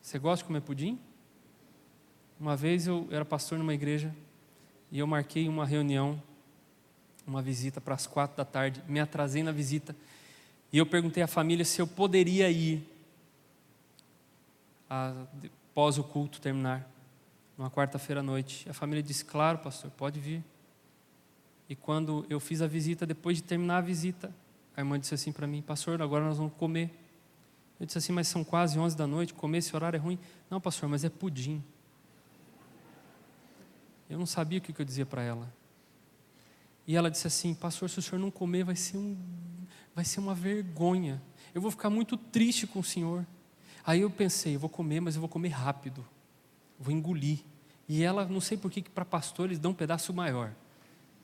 Você 0.00 0.18
gosta 0.18 0.42
de 0.42 0.46
comer 0.46 0.62
pudim? 0.62 0.98
Uma 2.40 2.56
vez 2.56 2.86
eu 2.86 3.06
era 3.10 3.24
pastor 3.24 3.58
numa 3.58 3.74
igreja 3.74 4.14
e 4.90 4.98
eu 4.98 5.06
marquei 5.06 5.48
uma 5.48 5.66
reunião, 5.66 6.22
uma 7.26 7.42
visita 7.42 7.80
para 7.80 7.94
as 7.94 8.06
quatro 8.06 8.36
da 8.36 8.44
tarde. 8.44 8.82
Me 8.88 9.00
atrasei 9.00 9.42
na 9.42 9.52
visita 9.52 9.94
e 10.72 10.78
eu 10.78 10.86
perguntei 10.86 11.22
à 11.22 11.26
família 11.26 11.64
se 11.64 11.80
eu 11.80 11.86
poderia 11.86 12.50
ir 12.50 12.86
após 14.88 15.98
o 15.98 16.04
culto 16.04 16.40
terminar, 16.40 16.88
numa 17.56 17.70
quarta-feira 17.70 18.20
à 18.20 18.22
noite. 18.22 18.68
A 18.68 18.74
família 18.74 19.02
disse: 19.02 19.24
Claro, 19.24 19.58
pastor, 19.58 19.90
pode 19.90 20.20
vir. 20.20 20.44
E 21.68 21.76
quando 21.76 22.24
eu 22.28 22.40
fiz 22.40 22.62
a 22.62 22.66
visita, 22.66 23.06
depois 23.06 23.36
de 23.36 23.42
terminar 23.42 23.78
a 23.78 23.80
visita, 23.80 24.32
a 24.76 24.80
irmã 24.80 24.98
disse 24.98 25.14
assim 25.14 25.32
para 25.32 25.46
mim: 25.46 25.62
Pastor, 25.62 26.00
agora 26.02 26.24
nós 26.24 26.36
vamos 26.36 26.52
comer. 26.54 26.90
Eu 27.80 27.86
disse 27.86 27.98
assim: 27.98 28.12
Mas 28.12 28.28
são 28.28 28.44
quase 28.44 28.78
11 28.78 28.96
da 28.96 29.06
noite, 29.06 29.34
comer 29.34 29.58
esse 29.58 29.74
horário 29.74 29.96
é 29.96 30.00
ruim. 30.00 30.18
Não, 30.50 30.60
pastor, 30.60 30.88
mas 30.88 31.04
é 31.04 31.08
pudim. 31.08 31.62
Eu 34.08 34.18
não 34.18 34.26
sabia 34.26 34.58
o 34.58 34.62
que 34.62 34.78
eu 34.78 34.84
dizia 34.84 35.04
para 35.04 35.22
ela. 35.22 35.52
E 36.86 36.96
ela 36.96 37.10
disse 37.10 37.26
assim: 37.26 37.54
Pastor, 37.54 37.90
se 37.90 37.98
o 37.98 38.02
senhor 38.02 38.18
não 38.18 38.30
comer, 38.30 38.64
vai 38.64 38.76
ser, 38.76 38.96
um, 38.96 39.16
vai 39.98 40.04
ser 40.04 40.20
uma 40.20 40.32
vergonha. 40.32 41.20
Eu 41.52 41.60
vou 41.60 41.72
ficar 41.72 41.90
muito 41.90 42.16
triste 42.16 42.68
com 42.68 42.78
o 42.78 42.84
senhor. 42.84 43.26
Aí 43.84 44.02
eu 44.02 44.08
pensei, 44.08 44.54
eu 44.54 44.60
vou 44.60 44.70
comer, 44.70 45.00
mas 45.00 45.16
eu 45.16 45.20
vou 45.20 45.28
comer 45.28 45.48
rápido. 45.48 46.06
Vou 46.78 46.94
engolir. 46.94 47.40
E 47.88 48.04
ela, 48.04 48.24
não 48.24 48.40
sei 48.40 48.56
por 48.56 48.70
que 48.70 48.80
para 48.82 49.04
pastor 49.04 49.46
eles 49.46 49.58
dão 49.58 49.72
um 49.72 49.74
pedaço 49.74 50.14
maior. 50.14 50.52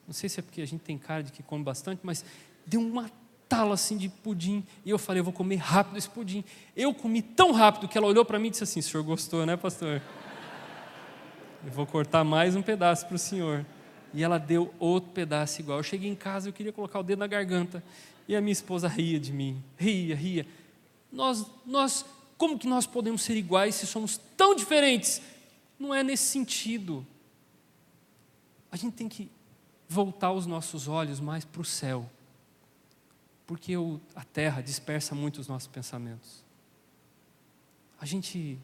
Não 0.09 0.13
sei 0.13 0.29
se 0.29 0.41
é 0.41 0.43
porque 0.43 0.61
a 0.61 0.67
gente 0.67 0.81
tem 0.81 0.99
cara 0.99 1.23
de 1.23 1.31
que 1.31 1.41
come 1.41 1.63
bastante, 1.63 2.01
mas 2.03 2.25
deu 2.67 2.81
uma 2.81 3.09
tala 3.49 3.75
assim 3.75 3.97
de 3.97 4.09
pudim. 4.09 4.67
E 4.85 4.91
eu 4.91 4.99
falei, 4.99 5.21
eu 5.21 5.25
vou 5.25 5.33
comer 5.33 5.55
rápido 5.55 5.97
esse 5.97 6.11
pudim. 6.11 6.43
Eu 6.75 6.93
comi 6.93 7.23
tão 7.23 7.53
rápido 7.53 7.87
que 7.87 7.97
ela 7.97 8.09
olhou 8.09 8.25
para 8.25 8.41
mim 8.41 8.49
e 8.49 8.51
disse 8.51 8.65
assim: 8.65 8.81
o 8.81 8.83
senhor 8.83 9.05
gostou, 9.05 9.47
né, 9.47 9.57
pastor? 9.57 10.03
Eu 11.65 11.71
vou 11.71 11.87
cortar 11.87 12.25
mais 12.25 12.57
um 12.57 12.63
pedaço 12.63 13.07
para 13.07 13.15
o 13.15 13.21
senhor. 13.21 13.65
E 14.13 14.25
ela 14.25 14.39
deu 14.39 14.75
outro 14.81 15.13
pedaço 15.13 15.61
igual. 15.61 15.79
Eu 15.79 15.85
cheguei 15.85 16.11
em 16.11 16.17
casa, 16.17 16.49
eu 16.49 16.53
queria 16.53 16.73
colocar 16.73 16.99
o 16.99 17.05
dedo 17.05 17.21
na 17.21 17.29
garganta. 17.29 17.81
E 18.27 18.35
a 18.35 18.41
minha 18.41 18.53
esposa 18.53 18.89
ria 18.89 19.21
de 19.21 19.33
mim. 19.33 19.63
Ria, 19.77 20.15
ria. 20.17 20.47
Nós, 21.13 21.47
nós 21.67 22.05
como 22.37 22.59
que 22.59 22.67
nós 22.67 22.87
podemos 22.87 23.23
ser 23.23 23.37
iguais 23.37 23.75
se 23.75 23.87
somos 23.87 24.19
tão 24.37 24.55
diferentes? 24.55 25.23
Não 25.79 25.95
é 25.95 26.03
nesse 26.03 26.25
sentido. 26.25 27.07
A 28.71 28.77
gente 28.77 28.95
tem 28.95 29.09
que 29.09 29.31
voltar 29.89 30.33
os 30.33 30.47
nossos 30.47 30.89
olhos 30.89 31.21
mais 31.21 31.45
para 31.45 31.61
o 31.61 31.65
céu, 31.65 32.11
porque 33.47 33.77
o, 33.77 34.01
a 34.15 34.25
terra 34.25 34.61
dispersa 34.61 35.15
muito 35.15 35.41
os 35.41 35.47
nossos 35.47 35.69
pensamentos. 35.69 36.43
A 38.01 38.07
gente 38.07 38.59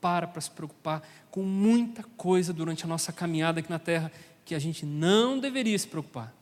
para 0.00 0.26
para 0.26 0.40
se 0.40 0.50
preocupar 0.50 1.08
com 1.30 1.44
muita 1.44 2.02
coisa 2.02 2.52
durante 2.52 2.84
a 2.84 2.88
nossa 2.88 3.12
caminhada 3.12 3.60
aqui 3.60 3.70
na 3.70 3.78
terra 3.78 4.10
que 4.44 4.52
a 4.52 4.58
gente 4.58 4.84
não 4.84 5.38
deveria 5.38 5.78
se 5.78 5.86
preocupar. 5.86 6.34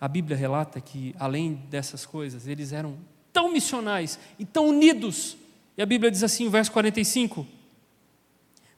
A 0.00 0.08
Bíblia 0.08 0.36
relata 0.36 0.80
que, 0.80 1.14
além 1.18 1.54
dessas 1.70 2.04
coisas, 2.04 2.46
eles 2.46 2.72
eram 2.72 2.98
tão 3.32 3.52
missionais 3.52 4.18
e 4.38 4.44
tão 4.44 4.68
unidos. 4.68 5.36
E 5.76 5.82
a 5.82 5.86
Bíblia 5.86 6.10
diz 6.10 6.22
assim, 6.22 6.46
o 6.46 6.50
verso 6.50 6.70
45: 6.72 7.46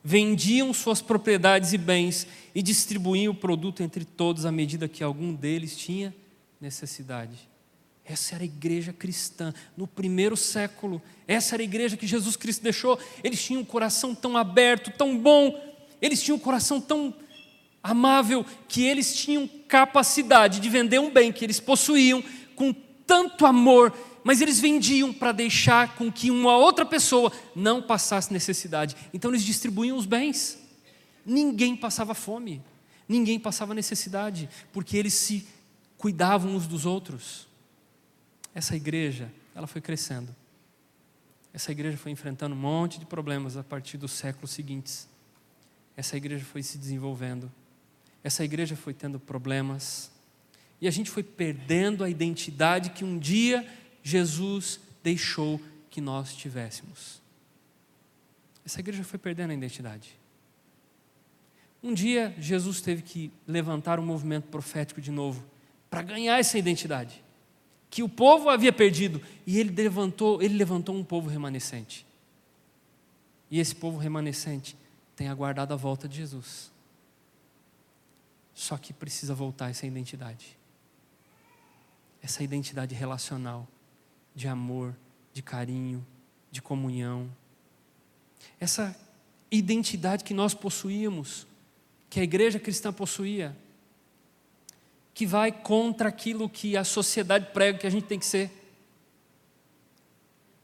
Vendiam 0.02 0.72
suas 0.72 1.02
propriedades 1.02 1.72
e 1.72 1.78
bens 1.78 2.26
e 2.54 2.62
distribuíam 2.62 3.32
o 3.32 3.36
produto 3.36 3.82
entre 3.82 4.04
todos 4.04 4.46
à 4.46 4.52
medida 4.52 4.88
que 4.88 5.02
algum 5.02 5.34
deles 5.34 5.76
tinha 5.76 6.14
necessidade. 6.60 7.48
Essa 8.04 8.36
era 8.36 8.44
a 8.44 8.46
igreja 8.46 8.92
cristã 8.92 9.52
no 9.76 9.86
primeiro 9.86 10.36
século. 10.36 11.02
Essa 11.26 11.56
era 11.56 11.62
a 11.62 11.64
igreja 11.64 11.96
que 11.96 12.06
Jesus 12.06 12.36
Cristo 12.36 12.62
deixou. 12.62 12.98
Eles 13.22 13.44
tinham 13.44 13.60
um 13.60 13.64
coração 13.66 14.14
tão 14.14 14.36
aberto, 14.36 14.90
tão 14.96 15.18
bom. 15.18 15.60
Eles 16.00 16.22
tinham 16.22 16.36
um 16.36 16.40
coração 16.40 16.80
tão 16.80 17.14
amável 17.82 18.46
que 18.66 18.82
eles 18.82 19.14
tinham 19.14 19.48
capacidade 19.68 20.58
de 20.58 20.68
vender 20.68 20.98
um 20.98 21.10
bem 21.10 21.30
que 21.30 21.44
eles 21.44 21.60
possuíam 21.60 22.24
com 22.56 22.74
tanto 23.06 23.46
amor 23.46 23.92
mas 24.28 24.42
eles 24.42 24.60
vendiam 24.60 25.10
para 25.10 25.32
deixar 25.32 25.94
com 25.96 26.12
que 26.12 26.30
uma 26.30 26.54
outra 26.54 26.84
pessoa 26.84 27.32
não 27.56 27.80
passasse 27.80 28.30
necessidade. 28.30 28.94
Então 29.10 29.30
eles 29.30 29.42
distribuíam 29.42 29.96
os 29.96 30.04
bens. 30.04 30.58
Ninguém 31.24 31.74
passava 31.74 32.12
fome, 32.12 32.62
ninguém 33.08 33.40
passava 33.40 33.72
necessidade, 33.72 34.46
porque 34.70 34.98
eles 34.98 35.14
se 35.14 35.48
cuidavam 35.96 36.54
uns 36.54 36.66
dos 36.66 36.84
outros. 36.84 37.48
Essa 38.54 38.76
igreja, 38.76 39.32
ela 39.54 39.66
foi 39.66 39.80
crescendo. 39.80 40.36
Essa 41.52 41.72
igreja 41.72 41.96
foi 41.96 42.12
enfrentando 42.12 42.54
um 42.54 42.58
monte 42.58 42.98
de 42.98 43.06
problemas 43.06 43.56
a 43.56 43.64
partir 43.64 43.96
dos 43.96 44.12
séculos 44.12 44.50
seguintes. 44.50 45.08
Essa 45.96 46.18
igreja 46.18 46.44
foi 46.44 46.62
se 46.62 46.76
desenvolvendo. 46.76 47.50
Essa 48.22 48.44
igreja 48.44 48.76
foi 48.76 48.92
tendo 48.92 49.18
problemas. 49.18 50.10
E 50.80 50.88
a 50.88 50.90
gente 50.90 51.10
foi 51.10 51.22
perdendo 51.22 52.04
a 52.04 52.10
identidade 52.10 52.90
que 52.90 53.04
um 53.04 53.18
dia 53.18 53.66
Jesus 54.02 54.80
deixou 55.02 55.60
que 55.90 56.00
nós 56.00 56.34
tivéssemos. 56.34 57.20
Essa 58.64 58.80
igreja 58.80 59.02
foi 59.02 59.18
perdendo 59.18 59.50
a 59.50 59.54
identidade. 59.54 60.18
Um 61.82 61.94
dia, 61.94 62.34
Jesus 62.38 62.80
teve 62.80 63.02
que 63.02 63.32
levantar 63.46 64.00
um 64.00 64.04
movimento 64.04 64.48
profético 64.48 65.00
de 65.00 65.10
novo, 65.10 65.44
para 65.88 66.02
ganhar 66.02 66.38
essa 66.38 66.58
identidade, 66.58 67.22
que 67.88 68.02
o 68.02 68.08
povo 68.08 68.50
havia 68.50 68.72
perdido, 68.72 69.22
e 69.46 69.58
ele 69.58 69.70
levantou, 69.70 70.42
ele 70.42 70.54
levantou 70.54 70.94
um 70.94 71.04
povo 71.04 71.28
remanescente. 71.28 72.04
E 73.50 73.58
esse 73.58 73.74
povo 73.74 73.96
remanescente 73.96 74.76
tem 75.16 75.28
aguardado 75.28 75.72
a 75.72 75.76
volta 75.76 76.06
de 76.06 76.16
Jesus. 76.16 76.70
Só 78.58 78.76
que 78.76 78.92
precisa 78.92 79.36
voltar 79.36 79.70
essa 79.70 79.86
identidade. 79.86 80.58
Essa 82.20 82.42
identidade 82.42 82.92
relacional 82.92 83.68
de 84.34 84.48
amor, 84.48 84.96
de 85.32 85.42
carinho, 85.42 86.04
de 86.50 86.60
comunhão. 86.60 87.30
Essa 88.58 88.98
identidade 89.48 90.24
que 90.24 90.34
nós 90.34 90.54
possuíamos, 90.54 91.46
que 92.10 92.18
a 92.18 92.24
igreja 92.24 92.58
cristã 92.58 92.92
possuía, 92.92 93.56
que 95.14 95.24
vai 95.24 95.52
contra 95.52 96.08
aquilo 96.08 96.48
que 96.48 96.76
a 96.76 96.82
sociedade 96.82 97.52
prega 97.52 97.78
que 97.78 97.86
a 97.86 97.90
gente 97.90 98.08
tem 98.08 98.18
que 98.18 98.26
ser, 98.26 98.50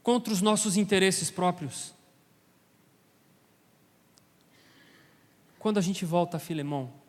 contra 0.03 0.33
os 0.33 0.41
nossos 0.41 0.75
interesses 0.75 1.31
próprios. 1.31 1.93
Quando 5.57 5.77
a 5.77 5.81
gente 5.81 6.03
volta 6.03 6.35
a 6.35 6.41
Filemão, 6.41 7.04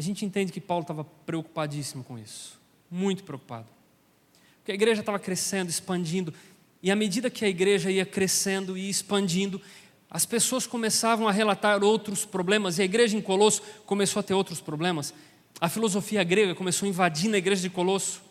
a 0.00 0.02
gente 0.02 0.24
entende 0.24 0.50
que 0.50 0.62
Paulo 0.62 0.80
estava 0.80 1.04
preocupadíssimo 1.04 2.02
com 2.02 2.18
isso, 2.18 2.58
muito 2.90 3.22
preocupado. 3.22 3.66
Porque 4.56 4.72
a 4.72 4.74
igreja 4.74 5.00
estava 5.00 5.18
crescendo, 5.18 5.68
expandindo, 5.68 6.32
e 6.82 6.90
à 6.90 6.96
medida 6.96 7.28
que 7.28 7.44
a 7.44 7.48
igreja 7.48 7.90
ia 7.90 8.06
crescendo 8.06 8.78
e 8.78 8.88
expandindo, 8.88 9.60
as 10.10 10.24
pessoas 10.24 10.66
começavam 10.66 11.28
a 11.28 11.32
relatar 11.32 11.84
outros 11.84 12.24
problemas, 12.24 12.78
e 12.78 12.82
a 12.82 12.84
igreja 12.86 13.14
em 13.14 13.20
Colosso 13.20 13.60
começou 13.84 14.20
a 14.20 14.22
ter 14.22 14.32
outros 14.32 14.58
problemas. 14.58 15.12
A 15.60 15.68
filosofia 15.68 16.24
grega 16.24 16.54
começou 16.54 16.86
a 16.86 16.88
invadir 16.88 17.28
na 17.28 17.36
igreja 17.36 17.60
de 17.60 17.68
Colosso. 17.68 18.22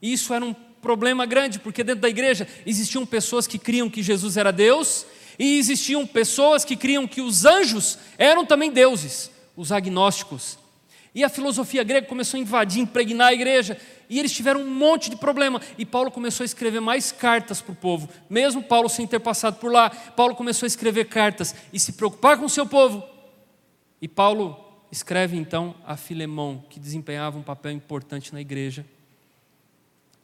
E 0.00 0.12
isso 0.12 0.32
era 0.32 0.44
um 0.44 0.54
problema 0.54 1.26
grande, 1.26 1.58
porque 1.58 1.82
dentro 1.82 2.02
da 2.02 2.08
igreja 2.08 2.46
existiam 2.64 3.04
pessoas 3.04 3.48
que 3.48 3.58
criam 3.58 3.90
que 3.90 4.04
Jesus 4.04 4.36
era 4.36 4.52
Deus, 4.52 5.04
e 5.36 5.58
existiam 5.58 6.06
pessoas 6.06 6.64
que 6.64 6.76
criam 6.76 7.08
que 7.08 7.20
os 7.20 7.44
anjos 7.44 7.98
eram 8.16 8.46
também 8.46 8.70
deuses, 8.70 9.32
os 9.56 9.72
agnósticos. 9.72 10.64
E 11.16 11.24
a 11.24 11.30
filosofia 11.30 11.82
grega 11.82 12.06
começou 12.06 12.36
a 12.36 12.42
invadir, 12.42 12.82
impregnar 12.82 13.28
a 13.28 13.32
igreja, 13.32 13.80
e 14.06 14.18
eles 14.18 14.30
tiveram 14.30 14.60
um 14.60 14.70
monte 14.70 15.08
de 15.08 15.16
problema. 15.16 15.62
E 15.78 15.86
Paulo 15.86 16.10
começou 16.10 16.44
a 16.44 16.46
escrever 16.46 16.80
mais 16.80 17.10
cartas 17.10 17.62
para 17.62 17.72
o 17.72 17.74
povo, 17.74 18.06
mesmo 18.28 18.62
Paulo 18.62 18.86
sem 18.86 19.06
ter 19.06 19.18
passado 19.18 19.58
por 19.58 19.72
lá. 19.72 19.88
Paulo 19.88 20.36
começou 20.36 20.66
a 20.66 20.68
escrever 20.68 21.06
cartas 21.06 21.54
e 21.72 21.80
se 21.80 21.94
preocupar 21.94 22.36
com 22.36 22.44
o 22.44 22.50
seu 22.50 22.66
povo. 22.66 23.02
E 23.98 24.06
Paulo 24.06 24.62
escreve 24.92 25.38
então 25.38 25.74
a 25.86 25.96
Filemão, 25.96 26.62
que 26.68 26.78
desempenhava 26.78 27.38
um 27.38 27.42
papel 27.42 27.72
importante 27.72 28.34
na 28.34 28.40
igreja. 28.42 28.84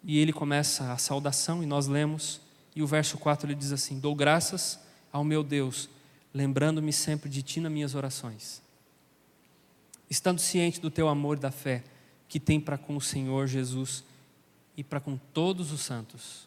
E 0.04 0.18
ele 0.18 0.30
começa 0.30 0.92
a 0.92 0.98
saudação, 0.98 1.62
e 1.62 1.66
nós 1.66 1.86
lemos, 1.86 2.38
e 2.76 2.82
o 2.82 2.86
verso 2.86 3.16
4 3.16 3.46
ele 3.46 3.54
diz 3.54 3.72
assim: 3.72 3.98
Dou 3.98 4.14
graças 4.14 4.78
ao 5.10 5.24
meu 5.24 5.42
Deus, 5.42 5.88
lembrando-me 6.34 6.92
sempre 6.92 7.30
de 7.30 7.42
ti 7.42 7.60
nas 7.60 7.72
minhas 7.72 7.94
orações, 7.94 8.61
estando 10.12 10.40
ciente 10.40 10.78
do 10.78 10.90
teu 10.90 11.08
amor 11.08 11.38
e 11.38 11.40
da 11.40 11.50
fé 11.50 11.82
que 12.28 12.38
tem 12.38 12.60
para 12.60 12.76
com 12.76 12.96
o 12.96 13.00
Senhor 13.00 13.46
Jesus 13.46 14.04
e 14.76 14.84
para 14.84 15.00
com 15.00 15.16
todos 15.16 15.72
os 15.72 15.80
santos, 15.80 16.46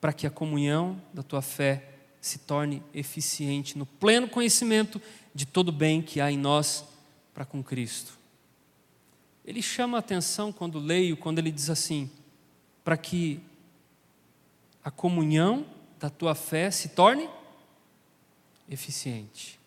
para 0.00 0.12
que 0.12 0.26
a 0.26 0.30
comunhão 0.30 1.00
da 1.12 1.22
tua 1.22 1.40
fé 1.40 1.90
se 2.20 2.38
torne 2.38 2.82
eficiente 2.92 3.78
no 3.78 3.86
pleno 3.86 4.28
conhecimento 4.28 5.00
de 5.32 5.46
todo 5.46 5.68
o 5.68 5.72
bem 5.72 6.02
que 6.02 6.20
há 6.20 6.32
em 6.32 6.36
nós 6.36 6.84
para 7.32 7.44
com 7.44 7.62
Cristo. 7.62 8.18
Ele 9.44 9.62
chama 9.62 9.98
a 9.98 10.00
atenção 10.00 10.52
quando 10.52 10.78
leio, 10.78 11.16
quando 11.16 11.38
ele 11.38 11.50
diz 11.50 11.70
assim: 11.70 12.10
para 12.82 12.96
que 12.96 13.40
a 14.82 14.90
comunhão 14.90 15.64
da 16.00 16.10
tua 16.10 16.34
fé 16.34 16.70
se 16.70 16.88
torne 16.88 17.28
eficiente. 18.68 19.60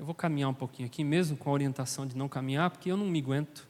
Eu 0.00 0.06
vou 0.06 0.14
caminhar 0.14 0.48
um 0.48 0.54
pouquinho 0.54 0.86
aqui, 0.86 1.04
mesmo 1.04 1.36
com 1.36 1.50
a 1.50 1.52
orientação 1.52 2.06
de 2.06 2.16
não 2.16 2.26
caminhar, 2.26 2.70
porque 2.70 2.90
eu 2.90 2.96
não 2.96 3.04
me 3.04 3.20
aguento. 3.20 3.68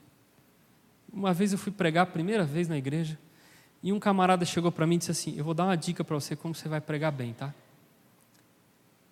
Uma 1.11 1.33
vez 1.33 1.51
eu 1.51 1.57
fui 1.57 1.73
pregar 1.73 2.03
a 2.03 2.05
primeira 2.05 2.45
vez 2.45 2.69
na 2.69 2.77
igreja, 2.77 3.19
e 3.83 3.91
um 3.91 3.99
camarada 3.99 4.45
chegou 4.45 4.71
para 4.71 4.87
mim 4.87 4.95
e 4.95 4.99
disse 4.99 5.11
assim: 5.11 5.37
Eu 5.37 5.43
vou 5.43 5.53
dar 5.53 5.65
uma 5.65 5.75
dica 5.75 6.05
para 6.05 6.15
você 6.15 6.33
como 6.33 6.55
você 6.55 6.69
vai 6.69 6.79
pregar 6.79 7.11
bem, 7.11 7.33
tá? 7.33 7.53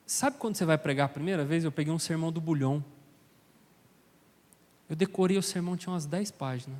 Sabe 0.05 0.37
quando 0.37 0.55
você 0.55 0.63
vai 0.63 0.77
pregar 0.77 1.07
a 1.07 1.09
primeira 1.09 1.43
vez? 1.43 1.65
Eu 1.65 1.73
peguei 1.73 1.91
um 1.91 1.99
sermão 1.99 2.31
do 2.31 2.39
Bulhão. 2.39 2.81
Eu 4.89 4.95
decorei 4.95 5.37
o 5.37 5.43
sermão, 5.43 5.75
tinha 5.75 5.91
umas 5.91 6.05
10 6.05 6.31
páginas. 6.31 6.79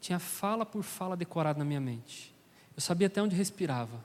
Tinha 0.00 0.18
fala 0.18 0.64
por 0.64 0.82
fala 0.82 1.14
decorado 1.14 1.58
na 1.58 1.66
minha 1.66 1.82
mente. 1.82 2.34
Eu 2.74 2.80
sabia 2.80 3.08
até 3.08 3.20
onde 3.20 3.36
respirava. 3.36 4.02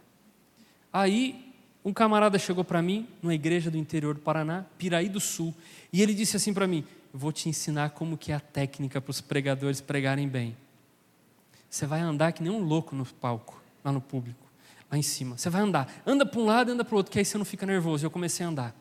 Aí, 0.91 1.52
um 1.85 1.91
camarada 1.91 2.39
chegou 2.39 2.63
para 2.63 2.81
mim, 2.81 3.07
numa 3.21 3.33
igreja 3.33 3.69
do 3.69 3.77
interior 3.77 4.13
do 4.15 4.21
Paraná, 4.21 4.65
Piraí 4.77 5.09
do 5.09 5.19
Sul, 5.19 5.53
e 5.91 6.01
ele 6.01 6.13
disse 6.13 6.37
assim 6.37 6.53
para 6.53 6.65
mim: 6.65 6.85
Vou 7.13 7.31
te 7.31 7.49
ensinar 7.49 7.91
como 7.91 8.17
que 8.17 8.31
é 8.31 8.35
a 8.35 8.39
técnica 8.39 9.01
para 9.01 9.11
os 9.11 9.21
pregadores 9.21 9.81
pregarem 9.81 10.27
bem. 10.27 10.55
Você 11.69 11.85
vai 11.85 11.99
andar 11.99 12.31
que 12.31 12.41
nem 12.41 12.51
um 12.51 12.63
louco 12.63 12.95
no 12.95 13.05
palco, 13.05 13.61
lá 13.83 13.91
no 13.91 13.99
público, 13.99 14.47
lá 14.91 14.97
em 14.97 15.01
cima. 15.01 15.37
Você 15.37 15.49
vai 15.49 15.61
andar, 15.61 16.01
anda 16.05 16.25
para 16.25 16.39
um 16.39 16.45
lado, 16.45 16.71
anda 16.71 16.85
para 16.85 16.93
o 16.93 16.97
outro, 16.97 17.11
que 17.11 17.19
aí 17.19 17.25
você 17.25 17.37
não 17.37 17.45
fica 17.45 17.65
nervoso. 17.65 18.05
Eu 18.05 18.11
comecei 18.11 18.45
a 18.45 18.49
andar. 18.49 18.75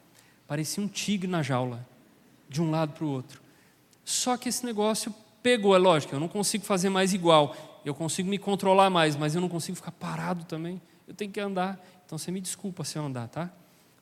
Parecia 0.46 0.82
um 0.82 0.88
tigre 0.88 1.26
na 1.26 1.42
jaula, 1.42 1.86
de 2.48 2.62
um 2.62 2.70
lado 2.70 2.92
para 2.92 3.04
o 3.04 3.08
outro. 3.08 3.40
Só 4.04 4.36
que 4.36 4.48
esse 4.48 4.64
negócio 4.64 5.14
pegou, 5.42 5.74
é 5.74 5.78
lógico, 5.78 6.14
eu 6.14 6.20
não 6.20 6.28
consigo 6.28 6.64
fazer 6.64 6.88
mais 6.88 7.12
igual. 7.12 7.80
Eu 7.84 7.94
consigo 7.94 8.28
me 8.28 8.38
controlar 8.38 8.90
mais, 8.90 9.16
mas 9.16 9.34
eu 9.34 9.40
não 9.40 9.48
consigo 9.48 9.74
ficar 9.76 9.90
parado 9.92 10.44
também. 10.44 10.80
Eu 11.08 11.14
tenho 11.14 11.32
que 11.32 11.40
andar. 11.40 11.82
Então 12.12 12.18
você 12.18 12.30
me 12.30 12.42
desculpa 12.42 12.84
se 12.84 12.98
eu 12.98 13.06
andar, 13.06 13.26
tá? 13.26 13.50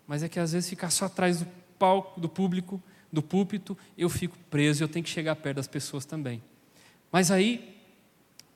Mas 0.05 0.25
é 0.25 0.29
que 0.29 0.41
às 0.41 0.51
vezes 0.51 0.69
ficar 0.69 0.91
só 0.91 1.05
atrás 1.05 1.39
do 1.39 1.47
palco, 1.79 2.21
do 2.21 2.29
público, 2.29 2.83
do 3.13 3.23
púlpito, 3.23 3.79
eu 3.97 4.11
fico 4.11 4.37
preso 4.51 4.83
e 4.83 4.85
eu 4.85 4.89
tenho 4.89 5.05
que 5.05 5.11
chegar 5.11 5.37
perto 5.37 5.59
das 5.59 5.69
pessoas 5.69 6.05
também. 6.05 6.43
Mas 7.13 7.31
aí, 7.31 7.81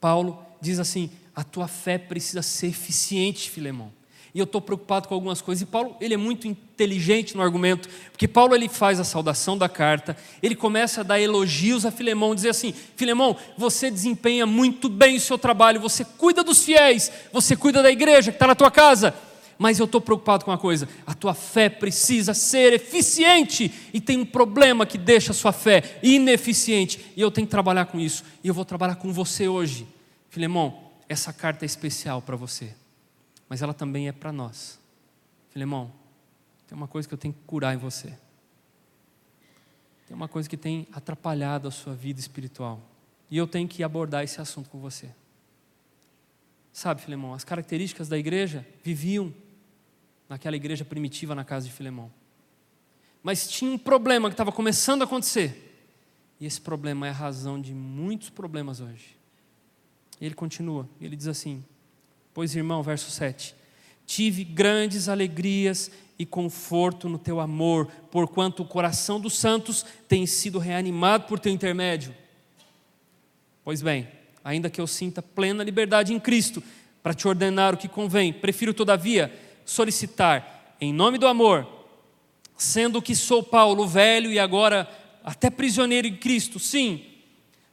Paulo 0.00 0.44
diz 0.60 0.80
assim: 0.80 1.08
a 1.36 1.44
tua 1.44 1.68
fé 1.68 1.98
precisa 1.98 2.42
ser 2.42 2.66
eficiente, 2.66 3.48
Filemão 3.48 3.92
e 4.34 4.40
eu 4.40 4.44
estou 4.44 4.60
preocupado 4.60 5.06
com 5.06 5.14
algumas 5.14 5.40
coisas. 5.40 5.62
E 5.62 5.66
Paulo, 5.66 5.96
ele 6.00 6.12
é 6.12 6.16
muito 6.16 6.48
inteligente 6.48 7.36
no 7.36 7.42
argumento, 7.42 7.88
porque 8.10 8.26
Paulo 8.26 8.54
ele 8.54 8.68
faz 8.68 8.98
a 8.98 9.04
saudação 9.04 9.56
da 9.56 9.68
carta, 9.68 10.16
ele 10.42 10.56
começa 10.56 11.02
a 11.02 11.04
dar 11.04 11.20
elogios 11.20 11.86
a 11.86 11.92
Filemão, 11.92 12.34
dizer 12.34 12.48
assim: 12.48 12.74
Filemão, 12.96 13.36
você 13.56 13.90
desempenha 13.90 14.44
muito 14.44 14.88
bem 14.88 15.16
o 15.16 15.20
seu 15.20 15.38
trabalho, 15.38 15.80
você 15.80 16.04
cuida 16.04 16.42
dos 16.42 16.64
fiéis, 16.64 17.12
você 17.32 17.54
cuida 17.54 17.80
da 17.80 17.92
igreja 17.92 18.32
que 18.32 18.36
está 18.36 18.48
na 18.48 18.56
tua 18.56 18.72
casa. 18.72 19.14
Mas 19.58 19.78
eu 19.78 19.84
estou 19.84 20.00
preocupado 20.00 20.44
com 20.44 20.50
uma 20.50 20.58
coisa: 20.58 20.88
a 21.06 21.14
tua 21.14 21.34
fé 21.34 21.68
precisa 21.68 22.34
ser 22.34 22.72
eficiente, 22.72 23.72
e 23.92 24.00
tem 24.00 24.18
um 24.18 24.26
problema 24.26 24.86
que 24.86 24.98
deixa 24.98 25.32
a 25.32 25.34
sua 25.34 25.52
fé 25.52 25.98
ineficiente, 26.02 27.12
e 27.16 27.20
eu 27.20 27.30
tenho 27.30 27.46
que 27.46 27.50
trabalhar 27.50 27.86
com 27.86 27.98
isso, 28.00 28.24
e 28.42 28.48
eu 28.48 28.54
vou 28.54 28.64
trabalhar 28.64 28.96
com 28.96 29.12
você 29.12 29.48
hoje. 29.48 29.86
Filemão, 30.28 30.80
essa 31.08 31.32
carta 31.32 31.64
é 31.64 31.66
especial 31.66 32.20
para 32.20 32.36
você 32.36 32.74
mas 33.48 33.62
ela 33.62 33.74
também 33.74 34.08
é 34.08 34.12
para 34.12 34.32
nós. 34.32 34.78
Filemão, 35.50 35.92
tem 36.66 36.76
uma 36.76 36.88
coisa 36.88 37.06
que 37.06 37.14
eu 37.14 37.18
tenho 37.18 37.34
que 37.34 37.40
curar 37.46 37.74
em 37.74 37.78
você. 37.78 38.08
Tem 40.06 40.16
uma 40.16 40.28
coisa 40.28 40.48
que 40.48 40.56
tem 40.56 40.88
atrapalhado 40.92 41.68
a 41.68 41.70
sua 41.70 41.94
vida 41.94 42.20
espiritual. 42.20 42.80
E 43.30 43.36
eu 43.36 43.46
tenho 43.46 43.68
que 43.68 43.82
abordar 43.82 44.24
esse 44.24 44.40
assunto 44.40 44.68
com 44.68 44.78
você. 44.78 45.08
Sabe, 46.72 47.00
Filemão, 47.00 47.32
as 47.32 47.44
características 47.44 48.08
da 48.08 48.18
igreja 48.18 48.66
viviam 48.82 49.32
naquela 50.34 50.56
igreja 50.56 50.84
primitiva 50.84 51.32
na 51.32 51.44
casa 51.44 51.68
de 51.68 51.72
Filemão. 51.72 52.10
Mas 53.22 53.48
tinha 53.48 53.70
um 53.70 53.78
problema 53.78 54.28
que 54.28 54.34
estava 54.34 54.50
começando 54.50 55.02
a 55.02 55.04
acontecer. 55.04 55.78
E 56.40 56.44
esse 56.44 56.60
problema 56.60 57.06
é 57.06 57.10
a 57.10 57.12
razão 57.12 57.60
de 57.60 57.72
muitos 57.72 58.30
problemas 58.30 58.80
hoje. 58.80 59.16
Ele 60.20 60.34
continua, 60.34 60.88
ele 61.00 61.14
diz 61.14 61.28
assim: 61.28 61.64
Pois, 62.34 62.56
irmão, 62.56 62.82
verso 62.82 63.12
7: 63.12 63.54
Tive 64.04 64.42
grandes 64.42 65.08
alegrias 65.08 65.88
e 66.18 66.26
conforto 66.26 67.08
no 67.08 67.16
teu 67.16 67.38
amor, 67.38 67.86
porquanto 68.10 68.64
o 68.64 68.66
coração 68.66 69.20
dos 69.20 69.38
santos 69.38 69.86
tem 70.08 70.26
sido 70.26 70.58
reanimado 70.58 71.28
por 71.28 71.38
teu 71.38 71.52
intermédio. 71.52 72.12
Pois 73.62 73.80
bem, 73.80 74.08
ainda 74.42 74.68
que 74.68 74.80
eu 74.80 74.86
sinta 74.88 75.22
plena 75.22 75.62
liberdade 75.62 76.12
em 76.12 76.18
Cristo 76.18 76.60
para 77.04 77.14
te 77.14 77.28
ordenar 77.28 77.74
o 77.74 77.76
que 77.76 77.86
convém, 77.86 78.32
prefiro, 78.32 78.74
todavia, 78.74 79.43
solicitar, 79.64 80.76
em 80.80 80.92
nome 80.92 81.18
do 81.18 81.26
amor, 81.26 81.66
sendo 82.56 83.02
que 83.02 83.14
sou 83.14 83.42
Paulo, 83.42 83.86
velho 83.86 84.30
e 84.30 84.38
agora 84.38 84.88
até 85.22 85.50
prisioneiro 85.50 86.06
em 86.06 86.16
Cristo, 86.16 86.58
sim, 86.58 87.04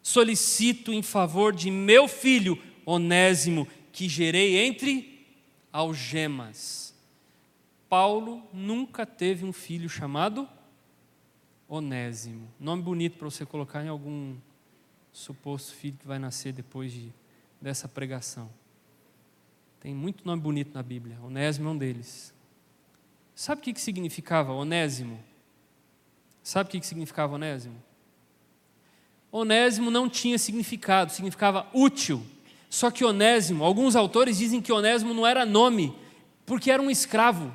solicito 0.01 0.93
em 0.93 1.01
favor 1.01 1.53
de 1.53 1.69
meu 1.69 2.07
filho 2.07 2.57
Onésimo 2.85 3.67
que 3.91 4.07
gerei 4.07 4.57
entre 4.65 5.27
algemas. 5.71 6.95
Paulo 7.89 8.41
nunca 8.53 9.05
teve 9.05 9.45
um 9.45 9.51
filho 9.51 9.89
chamado 9.89 10.47
Onésimo. 11.67 12.47
Nome 12.59 12.81
bonito 12.81 13.17
para 13.17 13.29
você 13.29 13.45
colocar 13.45 13.83
em 13.83 13.89
algum 13.89 14.35
suposto 15.11 15.73
filho 15.73 15.97
que 15.97 16.07
vai 16.07 16.17
nascer 16.17 16.53
depois 16.53 16.91
de, 16.91 17.13
dessa 17.61 17.87
pregação. 17.87 18.49
Tem 19.81 19.95
muito 19.95 20.23
nome 20.27 20.39
bonito 20.39 20.75
na 20.75 20.83
Bíblia. 20.83 21.17
Onésimo 21.23 21.67
é 21.67 21.71
um 21.71 21.77
deles. 21.77 22.31
Sabe 23.33 23.61
o 23.61 23.63
que, 23.63 23.73
que 23.73 23.81
significava 23.81 24.53
Onésimo? 24.53 25.19
Sabe 26.43 26.69
o 26.69 26.71
que, 26.71 26.79
que 26.79 26.85
significava 26.85 27.33
Onésimo? 27.33 27.81
Onésimo 29.31 29.89
não 29.89 30.07
tinha 30.07 30.37
significado, 30.37 31.11
significava 31.11 31.65
útil. 31.73 32.23
Só 32.69 32.91
que 32.91 33.03
Onésimo, 33.03 33.63
alguns 33.63 33.95
autores 33.95 34.37
dizem 34.37 34.61
que 34.61 34.71
Onésimo 34.71 35.15
não 35.15 35.25
era 35.25 35.47
nome, 35.47 35.95
porque 36.45 36.69
era 36.69 36.81
um 36.81 36.89
escravo. 36.91 37.53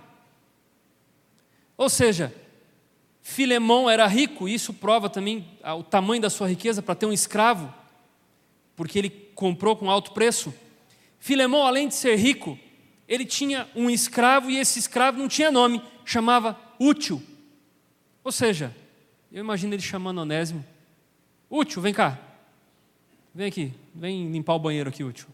Ou 1.77 1.89
seja, 1.89 2.35
Filemão 3.23 3.89
era 3.89 4.05
rico, 4.09 4.49
e 4.49 4.55
isso 4.55 4.75
prova 4.75 5.09
também 5.09 5.47
o 5.79 5.85
tamanho 5.85 6.23
da 6.23 6.31
sua 6.31 6.49
riqueza 6.49 6.83
para 6.83 6.97
ter 6.97 7.07
um 7.07 7.13
escravo, 7.13 7.73
porque 8.75 8.99
ele 8.99 9.11
comprou 9.11 9.77
com 9.77 9.89
alto 9.89 10.11
preço. 10.11 10.53
Filemão, 11.19 11.67
além 11.67 11.89
de 11.89 11.95
ser 11.95 12.17
rico, 12.17 12.59
ele 13.09 13.25
tinha 13.25 13.69
um 13.75 13.91
escravo 13.91 14.51
e 14.51 14.59
esse 14.59 14.79
escravo 14.79 15.19
não 15.19 15.29
tinha 15.29 15.51
nome, 15.51 15.83
chamava 16.05 16.59
Útil. 16.79 17.23
Ou 18.23 18.33
seja, 18.33 18.75
eu 19.33 19.41
imagino 19.41 19.75
ele 19.75 19.83
chamando 19.83 20.19
Onésimo: 20.19 20.65
Útil, 21.51 21.81
vem 21.81 21.95
cá, 21.95 22.19
Vem 23.37 23.49
aqui, 23.49 23.71
vem 23.95 24.33
limpar 24.33 24.55
o 24.55 24.59
banheiro 24.59 24.89
aqui, 24.89 25.05
útil. 25.05 25.27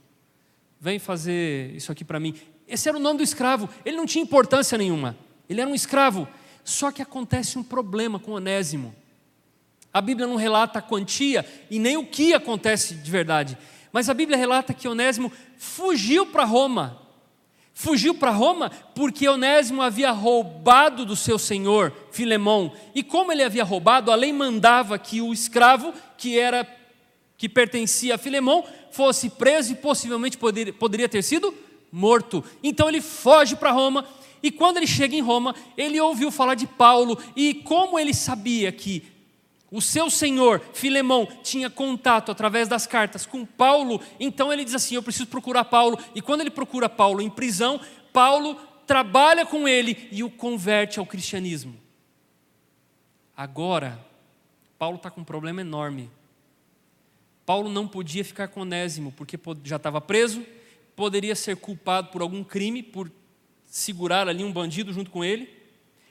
Vem 0.81 0.99
fazer 0.99 1.73
isso 1.73 1.93
aqui 1.93 2.05
para 2.05 2.19
mim. 2.19 2.35
Esse 2.67 2.89
era 2.89 2.99
o 2.99 3.01
nome 3.01 3.19
do 3.19 3.23
escravo. 3.23 3.69
Ele 3.85 3.97
não 3.97 4.07
tinha 4.07 4.25
importância 4.25 4.77
nenhuma. 4.77 5.17
Ele 5.49 5.61
era 5.61 5.71
um 5.71 5.75
escravo. 5.75 6.27
Só 6.65 6.91
que 6.91 7.01
acontece 7.01 7.57
um 7.57 7.63
problema 7.63 8.19
com 8.19 8.33
Onésimo. 8.33 8.93
A 9.95 10.01
Bíblia 10.01 10.27
não 10.27 10.35
relata 10.35 10.81
a 10.81 10.83
quantia 10.83 11.47
e 11.71 11.79
nem 11.79 11.97
o 11.97 12.05
que 12.05 12.35
acontece 12.35 12.97
de 12.97 13.09
verdade. 13.09 13.57
Mas 13.93 14.09
a 14.09 14.15
Bíblia 14.15 14.39
relata 14.39 14.73
que 14.73 14.89
Onésimo 14.89 15.31
fugiu 15.59 16.27
para 16.27 16.45
Roma. 16.45 16.99
Fugiu 17.75 18.15
para 18.15 18.31
Roma 18.31 18.71
porque 18.95 19.29
Onésimo 19.29 19.83
havia 19.83 20.11
roubado 20.11 21.05
do 21.05 21.15
seu 21.15 21.39
senhor, 21.39 21.93
Filemão. 22.11 22.73
E 22.95 23.03
como 23.03 23.31
ele 23.31 23.43
havia 23.43 23.65
roubado, 23.65 24.11
a 24.11 24.15
lei 24.15 24.33
mandava 24.33 24.99
que 24.99 25.21
o 25.21 25.33
escravo 25.33 25.93
que 26.17 26.39
era 26.39 26.67
que 27.37 27.49
pertencia 27.49 28.15
a 28.15 28.19
Filemão 28.19 28.65
fosse 28.91 29.29
preso 29.29 29.73
e 29.73 29.77
possivelmente 29.77 30.39
poderia, 30.39 30.73
poderia 30.73 31.09
ter 31.09 31.23
sido 31.23 31.53
morto. 31.91 32.45
Então 32.63 32.89
ele 32.89 33.01
foge 33.01 33.57
para 33.57 33.73
Roma 33.73 34.07
e 34.43 34.51
quando 34.51 34.79
ele 34.79 34.87
chega 34.87 35.15
em 35.15 35.21
Roma, 35.21 35.55
ele 35.77 36.01
ouviu 36.01 36.31
falar 36.31 36.55
de 36.55 36.67
Paulo 36.67 37.19
e 37.37 37.55
como 37.55 37.99
ele 37.99 38.15
sabia 38.15 38.73
que 38.73 39.12
o 39.73 39.81
seu 39.81 40.11
senhor, 40.11 40.61
Filemão, 40.75 41.27
tinha 41.43 41.71
contato 41.71 42.31
através 42.31 42.69
das 42.69 42.87
cartas 42.87 43.25
com 43.25 43.47
Paulo, 43.47 44.03
então 44.21 44.53
ele 44.53 44.67
diz 44.67 44.75
assim: 44.75 44.97
Eu 44.97 45.03
preciso 45.03 45.29
procurar 45.29 45.65
Paulo. 45.65 45.99
E 46.15 46.21
quando 46.21 46.43
ele 46.43 46.51
procura 46.51 46.91
Paulo 46.91 47.23
em 47.23 47.31
prisão, 47.31 47.81
Paulo 48.13 48.55
trabalha 48.87 49.47
com 49.47 49.67
ele 49.67 50.11
e 50.13 50.23
o 50.23 50.29
converte 50.29 50.99
ao 50.99 51.07
cristianismo. 51.07 51.75
Agora, 53.35 53.99
Paulo 54.79 54.97
está 54.97 55.11
com 55.11 55.23
um 55.23 55.25
problema 55.25 55.63
enorme. 55.63 56.11
Paulo 57.47 57.71
não 57.71 57.89
podia 57.89 58.27
ficar 58.27 58.49
com 58.49 58.61
Onésimo, 58.61 59.11
porque 59.13 59.41
já 59.65 59.77
estava 59.77 60.03
preso, 60.03 60.45
poderia 60.95 61.35
ser 61.35 61.57
culpado 61.57 62.09
por 62.09 62.21
algum 62.21 62.45
crime, 62.45 62.83
por 62.83 63.11
segurar 63.65 64.29
ali 64.29 64.45
um 64.45 64.53
bandido 64.53 64.93
junto 64.93 65.11
com 65.11 65.25
ele, 65.25 65.49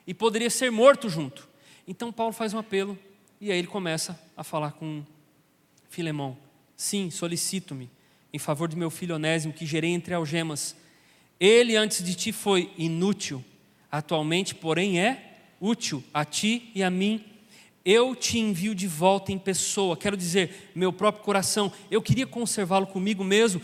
e 0.07 0.15
poderia 0.15 0.49
ser 0.49 0.71
morto 0.71 1.07
junto. 1.07 1.47
Então 1.87 2.11
Paulo 2.11 2.33
faz 2.33 2.55
um 2.55 2.57
apelo 2.57 2.97
e 3.41 3.51
aí 3.51 3.57
ele 3.57 3.67
começa 3.67 4.17
a 4.37 4.43
falar 4.43 4.73
com 4.73 5.03
Filemão: 5.89 6.37
Sim, 6.77 7.09
solicito-me 7.09 7.89
em 8.31 8.37
favor 8.37 8.69
de 8.69 8.77
meu 8.77 8.91
filho 8.91 9.15
Onésimo, 9.15 9.51
que 9.51 9.65
gerei 9.65 9.89
entre 9.89 10.13
algemas. 10.13 10.75
Ele 11.39 11.75
antes 11.75 12.03
de 12.03 12.13
ti 12.13 12.31
foi 12.31 12.71
inútil, 12.77 13.43
atualmente, 13.91 14.53
porém, 14.53 15.01
é 15.01 15.39
útil 15.59 16.03
a 16.13 16.23
ti 16.23 16.71
e 16.75 16.83
a 16.83 16.89
mim. 16.91 17.25
Eu 17.83 18.15
te 18.15 18.37
envio 18.37 18.75
de 18.75 18.87
volta 18.87 19.31
em 19.31 19.39
pessoa, 19.39 19.97
quero 19.97 20.15
dizer, 20.15 20.71
meu 20.75 20.93
próprio 20.93 21.23
coração. 21.23 21.73
Eu 21.89 21.99
queria 21.99 22.27
conservá-lo 22.27 22.85
comigo 22.85 23.23
mesmo, 23.23 23.59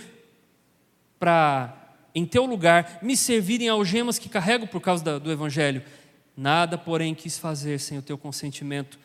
para, 1.19 1.95
em 2.15 2.25
teu 2.25 2.45
lugar, 2.47 2.97
me 3.03 3.15
servirem 3.15 3.69
algemas 3.69 4.17
que 4.17 4.27
carrego 4.27 4.65
por 4.65 4.81
causa 4.81 5.19
do 5.19 5.31
Evangelho. 5.31 5.83
Nada, 6.35 6.79
porém, 6.79 7.13
quis 7.13 7.37
fazer 7.37 7.79
sem 7.79 7.99
o 7.99 8.01
teu 8.01 8.17
consentimento 8.17 8.97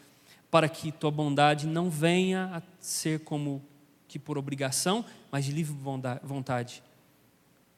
para 0.53 0.69
que 0.69 0.93
tua 0.93 1.11
bondade 1.11 1.67
não 1.67 1.89
venha 1.89 2.45
a 2.55 2.63
ser 2.79 3.21
como 3.21 3.65
que 4.07 4.19
por 4.19 4.37
obrigação, 4.37 5.03
mas 5.31 5.47
de 5.47 5.51
livre 5.51 5.75
vontade. 6.23 6.83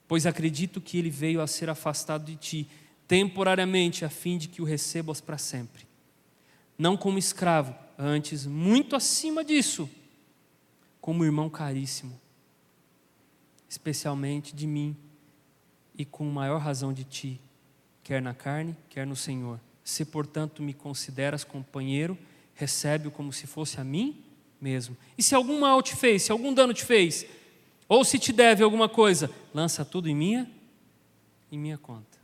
Pois 0.08 0.26
acredito 0.26 0.80
que 0.80 0.98
ele 0.98 1.08
veio 1.08 1.40
a 1.40 1.46
ser 1.46 1.70
afastado 1.70 2.24
de 2.24 2.34
ti, 2.34 2.68
temporariamente, 3.06 4.04
a 4.04 4.10
fim 4.10 4.37
de 4.37 4.48
que 4.48 4.60
o 4.60 4.64
recebas 4.64 5.20
para 5.20 5.38
sempre. 5.38 5.87
Não 6.76 6.96
como 6.96 7.16
escravo, 7.16 7.72
antes, 7.96 8.44
muito 8.44 8.96
acima 8.96 9.44
disso, 9.44 9.88
como 11.00 11.24
irmão 11.24 11.48
caríssimo, 11.48 12.20
especialmente 13.68 14.52
de 14.52 14.66
mim 14.66 14.96
e 15.96 16.04
com 16.04 16.24
maior 16.24 16.58
razão 16.58 16.92
de 16.92 17.04
ti, 17.04 17.40
quer 18.02 18.20
na 18.20 18.34
carne, 18.34 18.76
quer 18.90 19.06
no 19.06 19.14
Senhor. 19.14 19.60
Se, 19.84 20.04
portanto, 20.04 20.60
me 20.60 20.74
consideras 20.74 21.44
companheiro, 21.44 22.18
recebe-o 22.55 23.11
como 23.11 23.33
se 23.33 23.47
fosse 23.47 23.81
a 23.81 23.85
mim 23.85 24.25
mesmo. 24.61 24.97
E 25.17 25.23
se 25.23 25.35
algum 25.35 25.61
mal 25.61 25.83
te 25.83 25.95
fez, 25.95 26.23
se 26.23 26.33
algum 26.33 26.53
dano 26.53 26.73
te 26.73 26.85
fez, 26.85 27.27
ou 27.88 28.05
se 28.05 28.19
te 28.19 28.33
deve 28.33 28.62
alguma 28.62 28.88
coisa, 28.88 29.31
lança 29.53 29.85
tudo 29.85 30.09
em 30.09 30.14
minha, 30.14 30.51
em 31.51 31.59
minha 31.59 31.79
conta. 31.79 32.19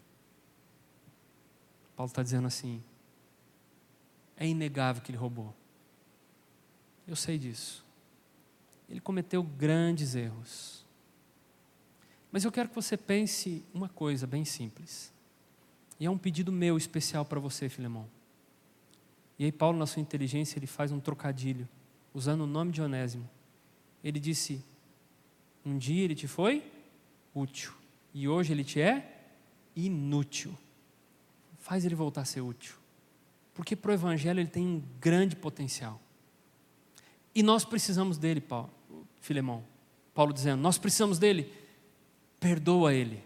Paulo 1.95 2.11
está 2.11 2.23
dizendo 2.23 2.47
assim: 2.47 2.83
é 4.37 4.47
inegável 4.47 5.03
que 5.03 5.11
ele 5.11 5.19
roubou. 5.19 5.55
Eu 7.07 7.15
sei 7.15 7.37
disso. 7.37 7.85
Ele 8.89 9.01
cometeu 9.01 9.43
grandes 9.43 10.15
erros. 10.15 10.85
Mas 12.33 12.45
eu 12.45 12.53
quero 12.53 12.69
que 12.69 12.75
você 12.75 12.97
pense 12.97 13.63
uma 13.75 13.89
coisa 13.89 14.27
bem 14.27 14.45
simples. 14.45 15.13
E 15.99 16.07
é 16.07 16.11
um 16.11 16.17
pedido 16.17 16.51
meu 16.51 16.79
especial 16.79 17.25
para 17.25 17.39
você, 17.39 17.69
Filemão. 17.69 18.09
E 19.41 19.45
aí 19.47 19.51
Paulo, 19.51 19.79
na 19.79 19.87
sua 19.87 20.03
inteligência, 20.03 20.59
ele 20.59 20.67
faz 20.67 20.93
um 20.93 21.01
trocadilho, 21.01 21.67
usando 22.13 22.43
o 22.43 22.47
nome 22.47 22.73
de 22.73 22.83
Onésimo. 22.83 23.27
Ele 24.05 24.21
disse: 24.21 24.63
Um 25.65 25.79
dia 25.79 26.05
ele 26.05 26.15
te 26.15 26.29
foi 26.29 26.63
útil, 27.35 27.73
e 28.13 28.29
hoje 28.29 28.53
ele 28.53 28.63
te 28.63 28.83
é 28.83 29.31
inútil. 29.75 30.55
Faz 31.57 31.87
ele 31.87 31.95
voltar 31.95 32.21
a 32.21 32.25
ser 32.27 32.43
útil. 32.43 32.75
Porque 33.55 33.75
para 33.75 33.93
o 33.93 33.95
Evangelho 33.95 34.41
ele 34.41 34.49
tem 34.51 34.67
um 34.67 34.83
grande 35.01 35.35
potencial. 35.35 35.99
E 37.35 37.43
nós 37.43 37.65
precisamos 37.65 38.19
dele, 38.19 38.43
Paulo, 38.43 38.69
Filemão. 39.23 39.65
Paulo 40.13 40.35
dizendo: 40.35 40.61
Nós 40.61 40.77
precisamos 40.77 41.19
dele. 41.19 41.51
Perdoa 42.39 42.93
ele. 42.93 43.25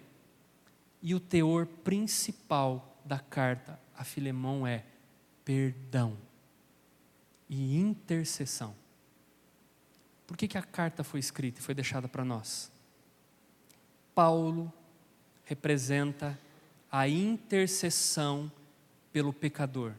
E 1.02 1.12
o 1.12 1.18
teor 1.18 1.66
principal 1.66 3.00
da 3.04 3.18
carta 3.18 3.80
a 3.96 4.04
Filemão 4.04 4.64
é: 4.64 4.84
perdão 5.44 6.16
e 7.48 7.76
intercessão. 7.76 8.74
Por 10.26 10.36
que, 10.36 10.48
que 10.48 10.58
a 10.58 10.62
carta 10.62 11.04
foi 11.04 11.20
escrita 11.20 11.60
e 11.60 11.62
foi 11.62 11.74
deixada 11.74 12.08
para 12.08 12.24
nós? 12.24 12.72
Paulo 14.14 14.72
representa 15.44 16.38
a 16.90 17.08
intercessão 17.08 18.50
pelo 19.12 19.32
pecador. 19.32 19.92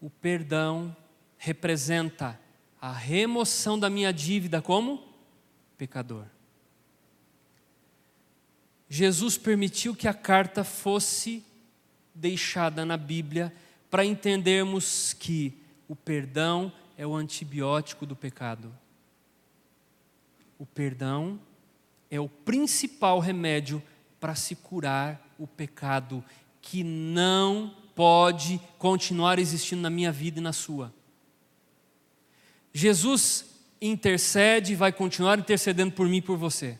O 0.00 0.10
perdão 0.10 0.94
representa 1.38 2.38
a 2.80 2.92
remoção 2.92 3.78
da 3.78 3.88
minha 3.88 4.12
dívida 4.12 4.60
como 4.60 5.02
pecador. 5.78 6.26
Jesus 8.88 9.36
permitiu 9.36 9.94
que 9.94 10.06
a 10.06 10.14
carta 10.14 10.62
fosse 10.62 11.44
deixada 12.16 12.84
na 12.84 12.96
Bíblia 12.96 13.52
para 13.90 14.04
entendermos 14.04 15.12
que 15.12 15.52
o 15.86 15.94
perdão 15.94 16.72
é 16.96 17.06
o 17.06 17.14
antibiótico 17.14 18.06
do 18.06 18.16
pecado. 18.16 18.74
O 20.58 20.64
perdão 20.64 21.38
é 22.10 22.18
o 22.18 22.28
principal 22.28 23.20
remédio 23.20 23.82
para 24.18 24.34
se 24.34 24.56
curar 24.56 25.34
o 25.38 25.46
pecado 25.46 26.24
que 26.62 26.82
não 26.82 27.74
pode 27.94 28.60
continuar 28.78 29.38
existindo 29.38 29.82
na 29.82 29.90
minha 29.90 30.10
vida 30.10 30.38
e 30.38 30.42
na 30.42 30.52
sua. 30.52 30.92
Jesus 32.72 33.46
intercede 33.80 34.72
e 34.72 34.76
vai 34.76 34.92
continuar 34.92 35.38
intercedendo 35.38 35.92
por 35.92 36.08
mim 36.08 36.18
e 36.18 36.22
por 36.22 36.36
você. 36.36 36.78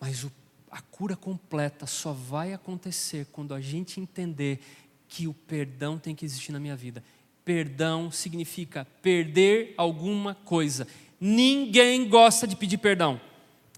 Mas 0.00 0.24
o 0.24 0.32
a 0.70 0.80
cura 0.80 1.16
completa 1.16 1.86
só 1.86 2.12
vai 2.12 2.52
acontecer 2.52 3.26
quando 3.32 3.54
a 3.54 3.60
gente 3.60 4.00
entender 4.00 4.60
que 5.08 5.26
o 5.26 5.34
perdão 5.34 5.98
tem 5.98 6.14
que 6.14 6.24
existir 6.24 6.52
na 6.52 6.60
minha 6.60 6.76
vida. 6.76 7.02
Perdão 7.44 8.10
significa 8.10 8.86
perder 9.00 9.74
alguma 9.76 10.34
coisa. 10.34 10.86
Ninguém 11.20 12.08
gosta 12.08 12.46
de 12.46 12.56
pedir 12.56 12.78
perdão. 12.78 13.20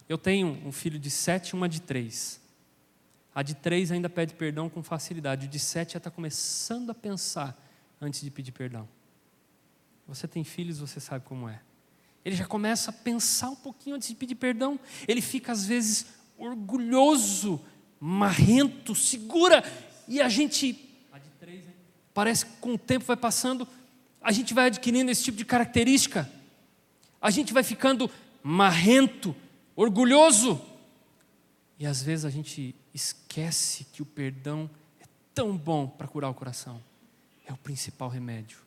Eu 0.08 0.16
tenho 0.16 0.58
um 0.64 0.72
filho 0.72 0.98
de 0.98 1.10
sete 1.10 1.50
e 1.50 1.54
uma 1.54 1.68
de 1.68 1.80
três. 1.80 2.40
A 3.34 3.42
de 3.42 3.54
três 3.54 3.92
ainda 3.92 4.08
pede 4.08 4.34
perdão 4.34 4.68
com 4.68 4.82
facilidade. 4.82 5.46
O 5.46 5.48
de 5.48 5.58
sete 5.58 5.92
já 5.92 5.98
está 5.98 6.10
começando 6.10 6.90
a 6.90 6.94
pensar 6.94 7.56
antes 8.00 8.22
de 8.22 8.30
pedir 8.30 8.52
perdão. 8.52 8.88
Você 10.06 10.26
tem 10.26 10.42
filhos, 10.42 10.78
você 10.78 10.98
sabe 10.98 11.24
como 11.26 11.48
é. 11.48 11.60
Ele 12.24 12.34
já 12.34 12.46
começa 12.46 12.90
a 12.90 12.92
pensar 12.92 13.50
um 13.50 13.56
pouquinho 13.56 13.96
antes 13.96 14.08
de 14.08 14.14
pedir 14.14 14.34
perdão. 14.34 14.80
Ele 15.06 15.20
fica, 15.20 15.52
às 15.52 15.64
vezes, 15.66 16.06
orgulhoso, 16.38 17.60
marrento, 18.00 18.94
segura, 18.94 19.62
e 20.06 20.20
a 20.20 20.28
gente, 20.28 20.88
parece 22.14 22.46
que 22.46 22.52
com 22.60 22.74
o 22.74 22.78
tempo 22.78 23.04
vai 23.04 23.16
passando, 23.16 23.66
a 24.20 24.32
gente 24.32 24.54
vai 24.54 24.66
adquirindo 24.66 25.10
esse 25.10 25.24
tipo 25.24 25.36
de 25.36 25.44
característica, 25.44 26.30
a 27.20 27.30
gente 27.30 27.52
vai 27.52 27.62
ficando 27.62 28.10
marrento, 28.42 29.34
orgulhoso, 29.74 30.64
e 31.78 31.86
às 31.86 32.02
vezes 32.02 32.24
a 32.24 32.30
gente 32.30 32.74
esquece 32.94 33.84
que 33.92 34.02
o 34.02 34.06
perdão 34.06 34.70
é 35.00 35.04
tão 35.34 35.56
bom 35.56 35.86
para 35.86 36.08
curar 36.08 36.30
o 36.30 36.34
coração, 36.34 36.82
é 37.46 37.52
o 37.52 37.56
principal 37.56 38.08
remédio. 38.08 38.58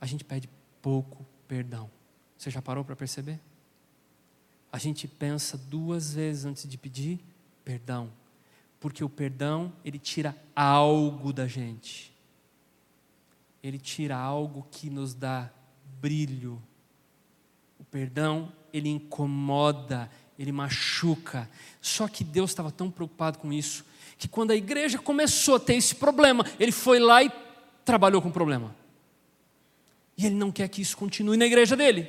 A 0.00 0.06
gente 0.06 0.24
pede 0.24 0.48
pouco 0.80 1.24
perdão. 1.46 1.90
Você 2.36 2.50
já 2.50 2.60
parou 2.60 2.84
para 2.84 2.96
perceber? 2.96 3.38
A 4.72 4.78
gente 4.78 5.06
pensa 5.06 5.56
duas 5.56 6.14
vezes 6.14 6.46
antes 6.46 6.66
de 6.66 6.76
pedir 6.78 7.20
perdão, 7.64 8.10
porque 8.80 9.04
o 9.04 9.08
perdão, 9.08 9.72
ele 9.84 9.98
tira 9.98 10.34
algo 10.56 11.32
da 11.32 11.46
gente. 11.46 12.10
Ele 13.62 13.78
tira 13.78 14.16
algo 14.16 14.66
que 14.72 14.90
nos 14.90 15.14
dá 15.14 15.48
brilho 16.00 16.60
perdão, 17.92 18.50
ele 18.72 18.88
incomoda, 18.88 20.10
ele 20.38 20.50
machuca. 20.50 21.48
Só 21.82 22.08
que 22.08 22.24
Deus 22.24 22.50
estava 22.50 22.72
tão 22.72 22.90
preocupado 22.90 23.38
com 23.38 23.52
isso, 23.52 23.84
que 24.16 24.26
quando 24.26 24.50
a 24.50 24.56
igreja 24.56 24.98
começou 24.98 25.56
a 25.56 25.60
ter 25.60 25.74
esse 25.74 25.94
problema, 25.94 26.44
ele 26.58 26.72
foi 26.72 26.98
lá 26.98 27.22
e 27.22 27.30
trabalhou 27.84 28.22
com 28.22 28.30
o 28.30 28.32
problema. 28.32 28.74
E 30.16 30.24
ele 30.24 30.34
não 30.34 30.50
quer 30.50 30.68
que 30.68 30.80
isso 30.80 30.96
continue 30.96 31.36
na 31.36 31.44
igreja 31.44 31.76
dele, 31.76 32.08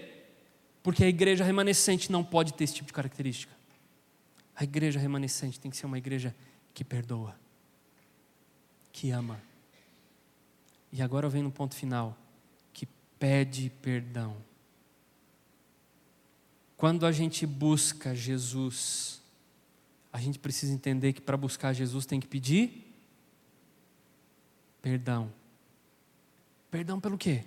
porque 0.83 1.05
a 1.05 1.07
igreja 1.07 1.45
remanescente 1.45 2.11
não 2.11 2.23
pode 2.23 2.53
ter 2.53 2.65
esse 2.65 2.75
tipo 2.75 2.87
de 2.87 2.93
característica. 2.93 3.53
A 4.53 4.65
igreja 4.65 4.99
remanescente 4.99 5.59
tem 5.59 5.71
que 5.71 5.77
ser 5.77 5.85
uma 5.85 5.97
igreja 5.97 6.35
que 6.73 6.83
perdoa, 6.83 7.35
que 8.91 9.09
ama. 9.09 9.41
E 10.91 11.01
agora 11.01 11.29
venho 11.29 11.45
no 11.45 11.51
ponto 11.51 11.73
final, 11.73 12.15
que 12.73 12.85
pede 13.17 13.71
perdão. 13.81 14.35
Quando 16.75 17.05
a 17.05 17.11
gente 17.11 17.47
busca 17.47 18.13
Jesus, 18.13 19.21
a 20.11 20.19
gente 20.19 20.37
precisa 20.37 20.73
entender 20.73 21.13
que 21.13 21.21
para 21.21 21.37
buscar 21.37 21.71
Jesus 21.71 22.05
tem 22.05 22.19
que 22.19 22.27
pedir 22.27 22.93
perdão. 24.81 25.31
Perdão 26.69 26.99
pelo 26.99 27.17
quê? 27.17 27.45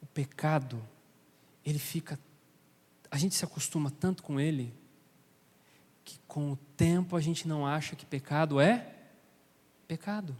O 0.00 0.06
pecado, 0.06 0.82
ele 1.68 1.78
fica. 1.78 2.18
A 3.10 3.18
gente 3.18 3.34
se 3.34 3.44
acostuma 3.44 3.90
tanto 3.90 4.22
com 4.22 4.40
ele, 4.40 4.74
que 6.04 6.18
com 6.26 6.52
o 6.52 6.56
tempo 6.56 7.16
a 7.16 7.20
gente 7.20 7.46
não 7.46 7.66
acha 7.66 7.94
que 7.94 8.06
pecado 8.06 8.60
é 8.60 8.94
pecado. 9.86 10.36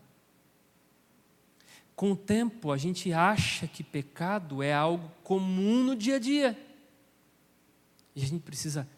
Com 1.94 2.12
o 2.12 2.16
tempo 2.16 2.70
a 2.70 2.76
gente 2.76 3.12
acha 3.12 3.66
que 3.66 3.82
pecado 3.82 4.62
é 4.62 4.72
algo 4.72 5.10
comum 5.22 5.82
no 5.82 5.96
dia 5.96 6.16
a 6.16 6.18
dia. 6.18 6.66
E 8.14 8.22
a 8.22 8.26
gente 8.26 8.42
precisa 8.42 8.88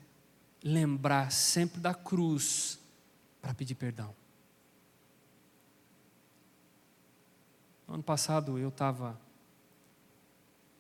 lembrar 0.63 1.33
sempre 1.33 1.81
da 1.81 1.95
cruz 1.95 2.79
para 3.41 3.55
pedir 3.55 3.75
perdão. 3.75 4.15
No 7.89 7.95
ano 7.95 8.03
passado 8.03 8.59
eu 8.59 8.69
estava 8.69 9.19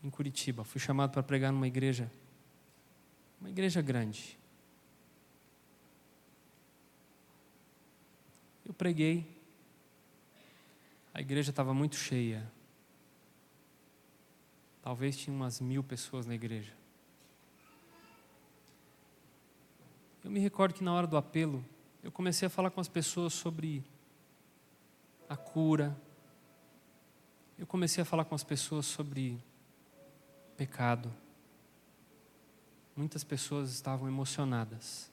em 0.02 0.10
Curitiba, 0.10 0.64
fui 0.64 0.80
chamado 0.80 1.10
para 1.10 1.22
pregar 1.22 1.52
numa 1.52 1.66
igreja, 1.66 2.10
uma 3.40 3.50
igreja 3.50 3.82
grande. 3.82 4.38
Eu 8.64 8.72
preguei, 8.72 9.26
a 11.12 11.20
igreja 11.20 11.50
estava 11.50 11.74
muito 11.74 11.96
cheia. 11.96 12.50
Talvez 14.82 15.16
tinha 15.16 15.34
umas 15.34 15.60
mil 15.60 15.82
pessoas 15.82 16.24
na 16.24 16.34
igreja. 16.34 16.72
Eu 20.24 20.30
me 20.30 20.40
recordo 20.40 20.74
que 20.74 20.84
na 20.84 20.92
hora 20.94 21.06
do 21.06 21.16
apelo, 21.16 21.64
eu 22.02 22.10
comecei 22.10 22.46
a 22.46 22.50
falar 22.50 22.70
com 22.70 22.80
as 22.80 22.88
pessoas 22.88 23.34
sobre 23.34 23.84
a 25.28 25.36
cura. 25.36 25.96
Eu 27.58 27.66
comecei 27.66 28.02
a 28.02 28.04
falar 28.04 28.24
com 28.24 28.34
as 28.34 28.44
pessoas 28.44 28.86
sobre 28.86 29.42
pecado. 30.60 31.10
Muitas 32.94 33.24
pessoas 33.24 33.70
estavam 33.70 34.06
emocionadas. 34.06 35.10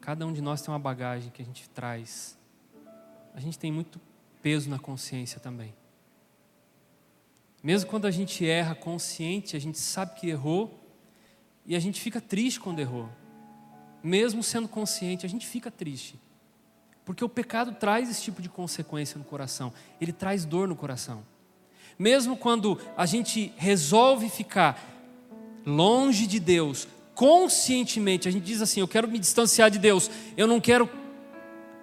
Cada 0.00 0.26
um 0.26 0.32
de 0.32 0.40
nós 0.42 0.60
tem 0.60 0.74
uma 0.74 0.80
bagagem 0.80 1.30
que 1.30 1.40
a 1.40 1.44
gente 1.44 1.70
traz. 1.70 2.36
A 3.32 3.38
gente 3.38 3.56
tem 3.56 3.70
muito 3.70 4.00
peso 4.42 4.68
na 4.68 4.80
consciência 4.80 5.38
também. 5.38 5.72
Mesmo 7.62 7.88
quando 7.88 8.06
a 8.06 8.10
gente 8.10 8.44
erra 8.44 8.74
consciente, 8.74 9.56
a 9.56 9.60
gente 9.60 9.78
sabe 9.78 10.18
que 10.18 10.28
errou, 10.28 10.84
e 11.64 11.76
a 11.76 11.78
gente 11.78 12.00
fica 12.00 12.20
triste 12.20 12.58
quando 12.58 12.80
errou. 12.80 13.08
Mesmo 14.02 14.42
sendo 14.42 14.66
consciente, 14.66 15.24
a 15.24 15.28
gente 15.28 15.46
fica 15.46 15.70
triste. 15.70 16.18
Porque 17.04 17.24
o 17.24 17.28
pecado 17.28 17.76
traz 17.76 18.10
esse 18.10 18.24
tipo 18.24 18.42
de 18.42 18.48
consequência 18.48 19.16
no 19.18 19.24
coração, 19.24 19.72
ele 20.00 20.12
traz 20.12 20.44
dor 20.44 20.66
no 20.66 20.74
coração. 20.74 21.24
Mesmo 22.02 22.36
quando 22.36 22.80
a 22.96 23.06
gente 23.06 23.52
resolve 23.56 24.28
ficar 24.28 24.76
longe 25.64 26.26
de 26.26 26.40
Deus, 26.40 26.88
conscientemente, 27.14 28.26
a 28.26 28.32
gente 28.32 28.42
diz 28.42 28.60
assim: 28.60 28.80
eu 28.80 28.88
quero 28.88 29.06
me 29.06 29.20
distanciar 29.20 29.70
de 29.70 29.78
Deus, 29.78 30.10
eu 30.36 30.48
não 30.48 30.60
quero 30.60 30.90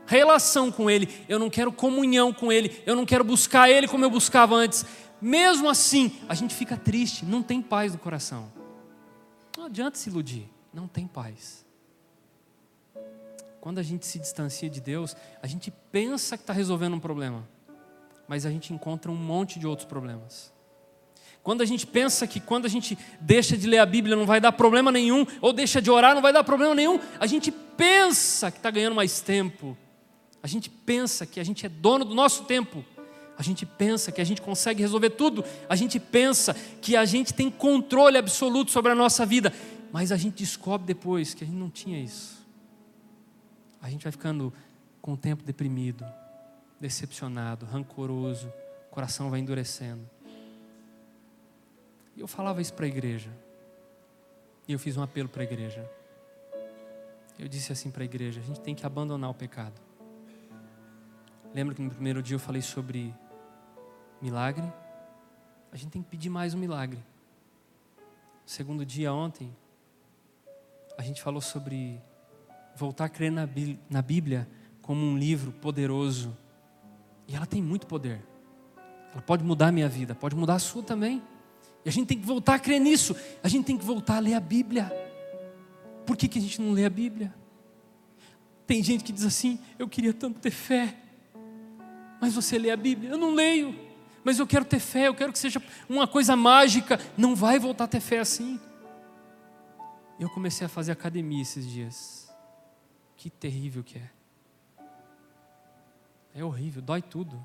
relação 0.05 0.73
com 0.73 0.89
Ele, 0.89 1.07
eu 1.29 1.39
não 1.39 1.49
quero 1.49 1.71
comunhão 1.71 2.33
com 2.33 2.51
Ele, 2.51 2.83
eu 2.85 2.97
não 2.97 3.05
quero 3.05 3.23
buscar 3.23 3.69
Ele 3.69 3.87
como 3.87 4.03
eu 4.03 4.09
buscava 4.09 4.55
antes. 4.55 4.85
Mesmo 5.21 5.69
assim, 5.69 6.11
a 6.27 6.35
gente 6.35 6.53
fica 6.53 6.75
triste, 6.75 7.23
não 7.23 7.41
tem 7.41 7.61
paz 7.61 7.93
no 7.93 7.99
coração. 7.99 8.51
Não 9.57 9.67
adianta 9.67 9.97
se 9.97 10.09
iludir, 10.09 10.49
não 10.73 10.85
tem 10.85 11.07
paz. 11.07 11.65
Quando 13.61 13.77
a 13.77 13.83
gente 13.83 14.05
se 14.05 14.19
distancia 14.19 14.69
de 14.69 14.81
Deus, 14.81 15.15
a 15.41 15.47
gente 15.47 15.71
pensa 15.93 16.35
que 16.35 16.43
está 16.43 16.51
resolvendo 16.51 16.95
um 16.95 16.99
problema, 16.99 17.47
mas 18.29 18.45
a 18.45 18.51
gente 18.51 18.71
encontra 18.71 19.11
um 19.11 19.15
monte 19.15 19.57
de 19.57 19.65
outros 19.65 19.87
problemas. 19.87 20.53
Quando 21.41 21.61
a 21.61 21.65
gente 21.65 21.87
pensa 21.87 22.27
que 22.27 22.39
quando 22.39 22.67
a 22.67 22.69
gente 22.69 22.95
deixa 23.19 23.57
de 23.57 23.65
ler 23.65 23.79
a 23.79 23.85
Bíblia 23.87 24.15
não 24.15 24.27
vai 24.27 24.39
dar 24.39 24.51
problema 24.51 24.91
nenhum, 24.91 25.25
ou 25.41 25.51
deixa 25.51 25.81
de 25.81 25.89
orar 25.89 26.13
não 26.13 26.21
vai 26.21 26.31
dar 26.31 26.43
problema 26.43 26.75
nenhum, 26.75 26.99
a 27.19 27.25
gente 27.25 27.51
pensa 27.51 28.51
que 28.51 28.57
está 28.57 28.69
ganhando 28.69 28.95
mais 28.95 29.19
tempo. 29.19 29.75
A 30.43 30.47
gente 30.47 30.69
pensa 30.69 31.25
que 31.25 31.39
a 31.39 31.43
gente 31.43 31.65
é 31.65 31.69
dono 31.69 32.05
do 32.05 32.13
nosso 32.13 32.43
tempo. 32.43 32.85
A 33.35 33.41
gente 33.41 33.65
pensa 33.65 34.11
que 34.11 34.21
a 34.21 34.23
gente 34.23 34.43
consegue 34.43 34.79
resolver 34.79 35.09
tudo. 35.09 35.43
A 35.67 35.75
gente 35.75 35.99
pensa 35.99 36.55
que 36.81 36.95
a 36.95 37.05
gente 37.05 37.33
tem 37.33 37.49
controle 37.49 38.15
absoluto 38.15 38.69
sobre 38.69 38.91
a 38.91 38.95
nossa 38.95 39.25
vida. 39.25 39.51
Mas 39.91 40.11
a 40.11 40.17
gente 40.17 40.35
descobre 40.35 40.85
depois 40.85 41.33
que 41.33 41.43
a 41.43 41.47
gente 41.47 41.57
não 41.57 41.69
tinha 41.69 41.99
isso. 41.99 42.45
A 43.81 43.89
gente 43.89 44.03
vai 44.03 44.11
ficando 44.11 44.53
com 45.01 45.13
o 45.13 45.17
tempo 45.17 45.43
deprimido, 45.43 46.05
decepcionado, 46.79 47.65
rancoroso, 47.65 48.51
o 48.87 48.89
coração 48.89 49.29
vai 49.29 49.39
endurecendo. 49.39 50.09
E 52.15 52.21
eu 52.21 52.27
falava 52.27 52.61
isso 52.61 52.73
para 52.73 52.85
a 52.85 52.87
igreja. 52.89 53.29
E 54.67 54.73
eu 54.73 54.79
fiz 54.79 54.97
um 54.97 55.01
apelo 55.01 55.29
para 55.29 55.41
a 55.41 55.45
igreja. 55.45 55.89
Eu 57.37 57.47
disse 57.47 57.71
assim 57.71 57.89
para 57.89 58.03
a 58.03 58.05
igreja: 58.05 58.39
a 58.39 58.43
gente 58.43 58.59
tem 58.59 58.75
que 58.75 58.85
abandonar 58.85 59.29
o 59.29 59.33
pecado. 59.33 59.79
Lembra 61.53 61.73
que 61.73 61.81
no 61.81 61.89
primeiro 61.89 62.21
dia 62.21 62.35
eu 62.35 62.39
falei 62.39 62.61
sobre 62.61 63.15
milagre, 64.21 64.71
a 65.71 65.77
gente 65.77 65.91
tem 65.91 66.01
que 66.03 66.09
pedir 66.09 66.29
mais 66.29 66.53
um 66.53 66.57
milagre. 66.57 66.99
segundo 68.45 68.85
dia, 68.85 69.13
ontem, 69.13 69.55
a 70.97 71.01
gente 71.01 71.21
falou 71.21 71.41
sobre 71.41 72.01
voltar 72.75 73.05
a 73.05 73.09
crer 73.09 73.31
na 73.31 74.01
Bíblia 74.01 74.47
como 74.81 75.01
um 75.01 75.17
livro 75.17 75.51
poderoso. 75.53 76.35
E 77.29 77.35
ela 77.35 77.45
tem 77.45 77.61
muito 77.61 77.87
poder. 77.87 78.21
Ela 79.13 79.21
pode 79.21 79.43
mudar 79.43 79.67
a 79.67 79.71
minha 79.71 79.87
vida, 79.87 80.13
pode 80.13 80.35
mudar 80.35 80.55
a 80.55 80.59
sua 80.59 80.83
também. 80.83 81.23
E 81.85 81.89
a 81.89 81.91
gente 81.91 82.07
tem 82.07 82.19
que 82.19 82.25
voltar 82.25 82.55
a 82.55 82.59
crer 82.59 82.81
nisso. 82.81 83.15
A 83.41 83.47
gente 83.47 83.65
tem 83.65 83.77
que 83.77 83.85
voltar 83.85 84.17
a 84.17 84.19
ler 84.19 84.33
a 84.33 84.39
Bíblia. 84.41 84.91
Por 86.05 86.17
que, 86.17 86.27
que 86.27 86.39
a 86.39 86.41
gente 86.41 86.59
não 86.59 86.73
lê 86.73 86.83
a 86.83 86.89
Bíblia? 86.89 87.33
Tem 88.67 88.83
gente 88.83 89.03
que 89.03 89.13
diz 89.13 89.23
assim: 89.23 89.59
eu 89.77 89.87
queria 89.87 90.13
tanto 90.13 90.39
ter 90.39 90.51
fé. 90.51 90.93
Mas 92.19 92.33
você 92.33 92.57
lê 92.57 92.69
a 92.71 92.75
Bíblia? 92.75 93.11
Eu 93.11 93.17
não 93.17 93.33
leio 93.33 93.89
mas 94.23 94.39
eu 94.39 94.47
quero 94.47 94.65
ter 94.65 94.79
fé, 94.79 95.07
eu 95.07 95.15
quero 95.15 95.31
que 95.31 95.39
seja 95.39 95.61
uma 95.87 96.07
coisa 96.07 96.35
mágica. 96.35 96.99
Não 97.17 97.35
vai 97.35 97.57
voltar 97.57 97.85
a 97.85 97.87
ter 97.87 97.99
fé 97.99 98.19
assim. 98.19 98.59
Eu 100.19 100.29
comecei 100.29 100.65
a 100.65 100.69
fazer 100.69 100.91
academia 100.91 101.41
esses 101.41 101.67
dias. 101.67 102.29
Que 103.15 103.29
terrível 103.29 103.83
que 103.83 103.97
é. 103.97 104.09
É 106.33 106.43
horrível, 106.43 106.81
dói 106.81 107.01
tudo. 107.01 107.43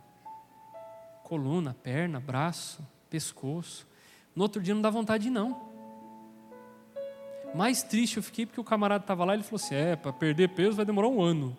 Coluna, 1.22 1.74
perna, 1.82 2.20
braço, 2.20 2.86
pescoço. 3.08 3.86
No 4.34 4.42
outro 4.42 4.62
dia 4.62 4.74
não 4.74 4.82
dá 4.82 4.90
vontade 4.90 5.30
não. 5.30 5.72
Mais 7.54 7.82
triste 7.82 8.16
eu 8.16 8.22
fiquei 8.22 8.44
porque 8.44 8.60
o 8.60 8.64
camarada 8.64 9.04
estava 9.04 9.24
lá 9.24 9.34
e 9.34 9.36
ele 9.36 9.44
falou 9.44 9.56
assim: 9.62 9.74
É, 9.74 9.96
para 9.96 10.12
perder 10.12 10.48
peso 10.50 10.76
vai 10.76 10.84
demorar 10.84 11.08
um 11.08 11.22
ano. 11.22 11.56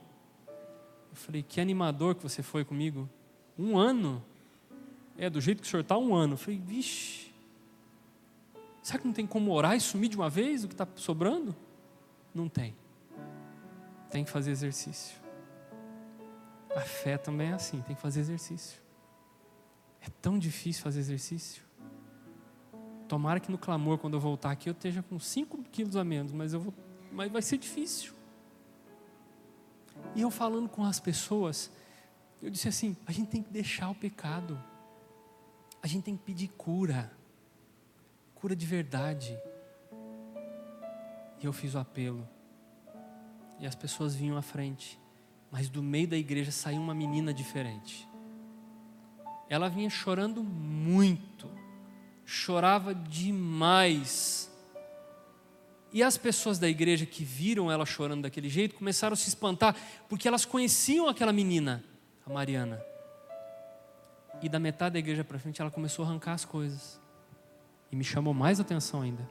Eu 0.48 1.16
falei: 1.16 1.42
Que 1.42 1.62
animador 1.62 2.16
que 2.16 2.24
você 2.24 2.44
foi 2.44 2.66
comigo. 2.66 3.10
Um 3.58 3.78
ano? 3.78 4.22
É, 5.18 5.30
do 5.30 5.40
jeito 5.40 5.62
que 5.62 5.68
o 5.68 5.72
senhor 5.72 5.82
está, 5.82 5.98
um 5.98 6.14
ano. 6.14 6.34
Eu 6.34 6.38
falei, 6.38 6.60
vixe, 6.60 7.34
será 8.84 9.00
que 9.00 9.06
não 9.06 9.14
tem 9.14 9.26
como 9.26 9.52
orar 9.52 9.76
e 9.76 9.80
sumir 9.80 10.10
de 10.10 10.18
uma 10.18 10.30
vez 10.30 10.64
o 10.64 10.68
que 10.68 10.74
está 10.74 10.88
sobrando? 10.96 11.56
Não 12.34 12.50
tem. 12.50 12.76
Tem 14.12 14.24
que 14.24 14.32
fazer 14.32 14.52
exercício. 14.52 15.18
A 16.76 16.82
fé 16.82 17.18
também 17.18 17.52
é 17.52 17.54
assim, 17.54 17.82
tem 17.82 17.96
que 17.96 18.02
fazer 18.02 18.20
exercício. 18.20 18.82
É 20.02 20.10
tão 20.22 20.38
difícil 20.38 20.84
fazer 20.84 21.00
exercício. 21.00 21.64
Tomara 23.08 23.40
que 23.40 23.52
no 23.52 23.58
clamor, 23.58 23.98
quando 23.98 24.16
eu 24.16 24.20
voltar 24.20 24.52
aqui, 24.52 24.70
eu 24.70 24.74
esteja 24.74 25.02
com 25.02 25.20
5 25.20 25.64
quilos 25.72 25.96
a 25.96 26.04
menos, 26.04 26.32
mas, 26.32 26.54
eu 26.54 26.60
vou, 26.60 26.74
mas 27.12 27.32
vai 27.32 27.42
ser 27.42 27.58
difícil. 27.58 28.14
E 30.14 30.22
eu 30.22 30.30
falando 30.30 30.68
com 30.68 30.84
as 30.84 31.00
pessoas, 31.00 31.72
eu 32.42 32.50
disse 32.50 32.68
assim: 32.68 32.98
a 33.06 33.12
gente 33.12 33.30
tem 33.30 33.42
que 33.42 33.52
deixar 33.52 33.90
o 33.90 33.96
pecado 33.96 34.60
a 35.86 35.88
gente 35.88 36.06
tem 36.06 36.18
que 36.18 36.24
pedir 36.24 36.48
cura. 36.48 37.12
cura 38.34 38.56
de 38.56 38.66
verdade. 38.66 39.40
E 41.40 41.46
eu 41.46 41.54
fiz 41.54 41.76
o 41.76 41.78
apelo. 41.78 42.28
E 43.60 43.68
as 43.68 43.76
pessoas 43.76 44.16
vinham 44.16 44.36
à 44.36 44.42
frente. 44.42 45.00
Mas 45.52 45.70
do 45.70 45.82
meio 45.82 46.08
da 46.08 46.18
igreja 46.18 46.52
saiu 46.52 46.82
uma 46.82 46.94
menina 46.94 47.34
diferente. 47.34 48.08
Ela 49.48 49.70
vinha 49.70 49.90
chorando 49.90 50.44
muito, 50.44 51.50
chorava 52.26 52.94
demais. 52.94 54.52
E 55.94 56.04
as 56.04 56.18
pessoas 56.18 56.60
da 56.60 56.68
igreja 56.68 57.06
que 57.06 57.24
viram 57.24 57.72
ela 57.72 57.86
chorando 57.86 58.24
daquele 58.24 58.50
jeito 58.50 58.76
começaram 58.76 59.14
a 59.14 59.18
se 59.18 59.30
espantar, 59.30 59.76
porque 60.10 60.28
elas 60.28 60.44
conheciam 60.44 61.08
aquela 61.08 61.32
menina, 61.32 61.84
a 62.26 62.34
Mariana. 62.34 62.84
E 64.42 64.50
da 64.50 64.60
metade 64.60 64.94
da 64.94 65.00
igreja 65.00 65.24
para 65.24 65.40
frente 65.40 65.62
ela 65.62 65.72
começou 65.72 66.04
a 66.04 66.08
arrancar 66.08 66.34
as 66.34 66.44
coisas. 66.44 67.00
E 67.92 67.96
me 67.96 68.04
chamou 68.04 68.34
mais 68.34 68.60
atenção 68.60 69.02
ainda. 69.02 69.30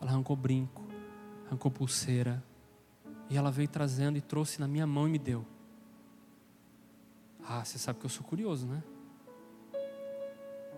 Ela 0.00 0.12
arrancou 0.12 0.34
brinco, 0.34 0.88
arrancou 1.46 1.70
pulseira. 1.70 2.42
E 3.30 3.36
ela 3.36 3.50
veio 3.50 3.68
trazendo 3.68 4.18
e 4.18 4.20
trouxe 4.20 4.60
na 4.60 4.66
minha 4.66 4.86
mão 4.86 5.06
e 5.06 5.10
me 5.12 5.18
deu. 5.18 5.46
Ah, 7.46 7.64
você 7.64 7.78
sabe 7.78 8.00
que 8.00 8.04
eu 8.04 8.10
sou 8.10 8.24
curioso, 8.24 8.66
né? 8.66 8.82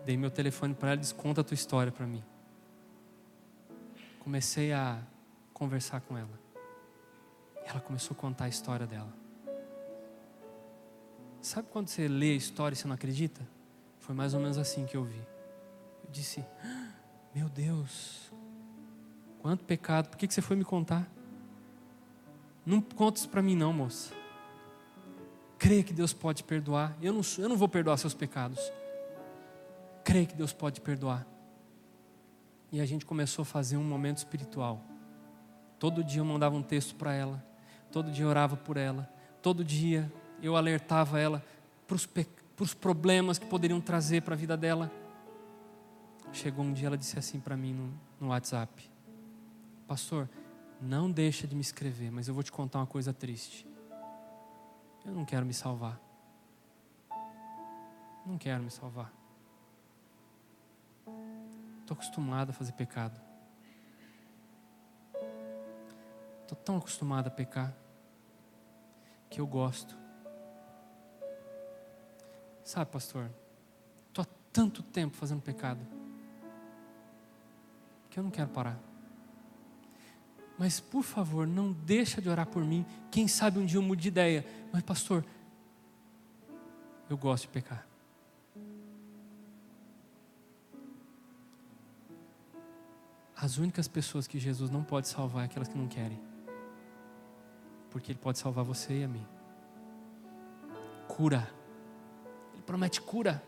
Dei 0.04 0.18
meu 0.18 0.30
telefone 0.30 0.74
para 0.74 0.90
ela 0.90 0.96
e 0.96 1.00
disse: 1.00 1.14
Conta 1.14 1.40
a 1.40 1.44
tua 1.44 1.54
história 1.54 1.90
para 1.90 2.06
mim. 2.06 2.22
Comecei 4.20 4.72
a 4.72 5.02
conversar 5.54 6.02
com 6.02 6.16
ela. 6.16 6.38
E 7.64 7.68
ela 7.68 7.80
começou 7.80 8.14
a 8.14 8.20
contar 8.20 8.44
a 8.44 8.48
história 8.48 8.86
dela. 8.86 9.12
Sabe 11.40 11.68
quando 11.70 11.88
você 11.88 12.06
lê 12.06 12.32
a 12.32 12.36
história 12.36 12.74
e 12.74 12.76
você 12.76 12.86
não 12.86 12.94
acredita? 12.94 13.40
Foi 13.98 14.14
mais 14.14 14.34
ou 14.34 14.40
menos 14.40 14.58
assim 14.58 14.84
que 14.84 14.96
eu 14.96 15.04
vi. 15.04 15.18
Eu 16.04 16.10
disse: 16.10 16.44
Meu 17.34 17.48
Deus, 17.48 18.30
quanto 19.40 19.64
pecado, 19.64 20.08
por 20.08 20.18
que 20.18 20.30
você 20.30 20.42
foi 20.42 20.54
me 20.54 20.64
contar? 20.64 21.10
Não 22.64 22.80
conta 22.80 23.18
isso 23.18 23.28
para 23.28 23.42
mim, 23.42 23.56
não, 23.56 23.72
moça. 23.72 24.12
Creia 25.58 25.82
que 25.82 25.92
Deus 25.92 26.12
pode 26.12 26.44
perdoar. 26.44 26.96
Eu 27.00 27.12
não, 27.12 27.20
eu 27.38 27.48
não 27.48 27.56
vou 27.56 27.68
perdoar 27.68 27.96
seus 27.96 28.14
pecados. 28.14 28.60
Creia 30.04 30.26
que 30.26 30.34
Deus 30.34 30.52
pode 30.52 30.80
perdoar. 30.80 31.26
E 32.70 32.80
a 32.80 32.86
gente 32.86 33.04
começou 33.04 33.42
a 33.42 33.46
fazer 33.46 33.76
um 33.76 33.84
momento 33.84 34.18
espiritual. 34.18 34.82
Todo 35.78 36.02
dia 36.02 36.20
eu 36.20 36.24
mandava 36.24 36.56
um 36.56 36.62
texto 36.62 36.94
para 36.94 37.12
ela. 37.12 37.44
Todo 37.90 38.10
dia 38.10 38.24
eu 38.24 38.28
orava 38.28 38.56
por 38.56 38.76
ela. 38.76 39.08
Todo 39.40 39.64
dia 39.64 40.10
eu 40.40 40.56
alertava 40.56 41.20
ela 41.20 41.44
para 41.86 41.96
os, 41.96 42.06
para 42.06 42.24
os 42.58 42.74
problemas 42.74 43.38
que 43.38 43.46
poderiam 43.46 43.80
trazer 43.80 44.22
para 44.22 44.34
a 44.34 44.36
vida 44.36 44.56
dela. 44.56 44.90
Chegou 46.32 46.64
um 46.64 46.72
dia 46.72 46.86
ela 46.86 46.96
disse 46.96 47.18
assim 47.18 47.38
para 47.38 47.56
mim 47.56 47.74
no, 47.74 47.92
no 48.20 48.28
WhatsApp: 48.28 48.90
Pastor, 49.86 50.28
não 50.82 51.10
deixa 51.10 51.46
de 51.46 51.54
me 51.54 51.60
escrever, 51.60 52.10
mas 52.10 52.26
eu 52.26 52.34
vou 52.34 52.42
te 52.42 52.50
contar 52.50 52.80
uma 52.80 52.86
coisa 52.86 53.12
triste. 53.12 53.66
Eu 55.04 55.12
não 55.12 55.24
quero 55.24 55.46
me 55.46 55.54
salvar. 55.54 56.00
Não 58.26 58.36
quero 58.36 58.62
me 58.62 58.70
salvar. 58.70 59.12
Estou 61.80 61.94
acostumado 61.94 62.50
a 62.50 62.52
fazer 62.52 62.72
pecado. 62.72 63.20
Estou 66.42 66.58
tão 66.64 66.76
acostumado 66.76 67.28
a 67.28 67.30
pecar 67.30 67.72
que 69.30 69.40
eu 69.40 69.46
gosto. 69.46 69.96
Sabe, 72.64 72.90
pastor, 72.90 73.30
estou 74.08 74.22
há 74.22 74.26
tanto 74.52 74.82
tempo 74.82 75.16
fazendo 75.16 75.42
pecado 75.42 75.80
que 78.10 78.18
eu 78.18 78.24
não 78.24 78.30
quero 78.30 78.50
parar. 78.50 78.91
Mas 80.62 80.78
por 80.78 81.02
favor, 81.02 81.44
não 81.44 81.72
deixa 81.72 82.22
de 82.22 82.28
orar 82.28 82.46
por 82.46 82.64
mim. 82.64 82.86
Quem 83.10 83.26
sabe 83.26 83.58
um 83.58 83.66
dia 83.66 83.78
eu 83.78 83.82
mude 83.82 84.02
de 84.02 84.06
ideia. 84.06 84.46
Mas 84.72 84.80
pastor, 84.84 85.24
eu 87.10 87.16
gosto 87.16 87.42
de 87.42 87.48
pecar. 87.48 87.84
As 93.34 93.58
únicas 93.58 93.88
pessoas 93.88 94.28
que 94.28 94.38
Jesus 94.38 94.70
não 94.70 94.84
pode 94.84 95.08
salvar 95.08 95.42
é 95.42 95.46
aquelas 95.46 95.66
que 95.66 95.76
não 95.76 95.88
querem. 95.88 96.22
Porque 97.90 98.12
Ele 98.12 98.20
pode 98.20 98.38
salvar 98.38 98.62
você 98.62 99.00
e 99.00 99.02
a 99.02 99.08
mim. 99.08 99.26
Cura. 101.08 101.52
Ele 102.54 102.62
promete 102.62 103.00
cura. 103.00 103.42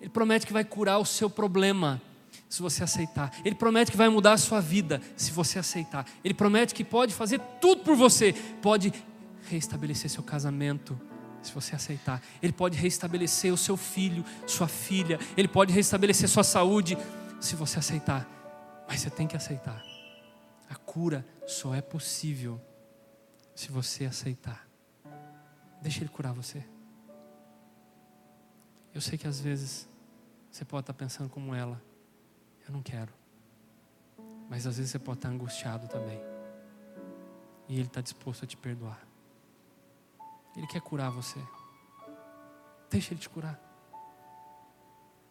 Ele 0.00 0.08
promete 0.08 0.46
que 0.46 0.52
vai 0.54 0.64
curar 0.64 0.98
o 0.98 1.04
seu 1.04 1.28
problema 1.28 2.00
se 2.48 2.62
você 2.62 2.84
aceitar. 2.84 3.32
Ele 3.44 3.54
promete 3.54 3.90
que 3.90 3.96
vai 3.96 4.08
mudar 4.08 4.32
a 4.32 4.38
sua 4.38 4.60
vida 4.60 5.00
se 5.16 5.30
você 5.32 5.58
aceitar. 5.58 6.06
Ele 6.24 6.34
promete 6.34 6.74
que 6.74 6.84
pode 6.84 7.12
fazer 7.12 7.40
tudo 7.60 7.82
por 7.82 7.96
você. 7.96 8.32
Pode 8.62 8.92
restabelecer 9.48 10.10
seu 10.10 10.22
casamento 10.22 10.98
se 11.42 11.52
você 11.52 11.74
aceitar. 11.74 12.22
Ele 12.42 12.52
pode 12.52 12.76
restabelecer 12.76 13.52
o 13.52 13.56
seu 13.56 13.76
filho, 13.76 14.24
sua 14.46 14.68
filha. 14.68 15.18
Ele 15.36 15.48
pode 15.48 15.72
restabelecer 15.72 16.28
sua 16.28 16.44
saúde 16.44 16.96
se 17.40 17.56
você 17.56 17.78
aceitar. 17.78 18.28
Mas 18.88 19.00
você 19.00 19.10
tem 19.10 19.26
que 19.26 19.36
aceitar. 19.36 19.82
A 20.68 20.74
cura 20.74 21.26
só 21.46 21.74
é 21.74 21.80
possível 21.80 22.60
se 23.54 23.70
você 23.70 24.04
aceitar. 24.04 24.66
Deixa 25.80 26.00
Ele 26.00 26.08
curar 26.08 26.32
você. 26.32 26.64
Eu 28.94 29.00
sei 29.00 29.18
que 29.18 29.28
às 29.28 29.40
vezes 29.40 29.88
você 30.50 30.64
pode 30.64 30.82
estar 30.82 30.94
pensando 30.94 31.28
como 31.28 31.54
ela. 31.54 31.80
Eu 32.66 32.72
não 32.72 32.82
quero. 32.82 33.12
Mas 34.48 34.66
às 34.66 34.76
vezes 34.76 34.92
você 34.92 34.98
pode 34.98 35.18
estar 35.18 35.28
angustiado 35.28 35.88
também. 35.88 36.20
E 37.68 37.74
Ele 37.74 37.86
está 37.86 38.00
disposto 38.00 38.44
a 38.44 38.46
te 38.46 38.56
perdoar. 38.56 39.00
Ele 40.56 40.66
quer 40.66 40.80
curar 40.80 41.10
você. 41.10 41.38
Deixa 42.90 43.12
Ele 43.12 43.20
te 43.20 43.28
curar. 43.28 43.60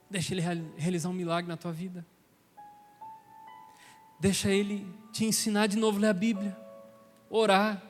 Deixa 0.10 0.34
Ele 0.34 0.41
realizar 0.78 1.10
um 1.10 1.13
milagre 1.13 1.48
na 1.48 1.58
tua 1.58 1.71
vida. 1.71 2.06
Deixa 4.19 4.50
Ele 4.50 4.88
te 5.12 5.26
ensinar 5.26 5.67
de 5.67 5.78
novo 5.78 5.98
a 5.98 6.02
ler 6.02 6.08
a 6.10 6.13
Bíblia, 6.13 6.58
orar. 7.30 7.82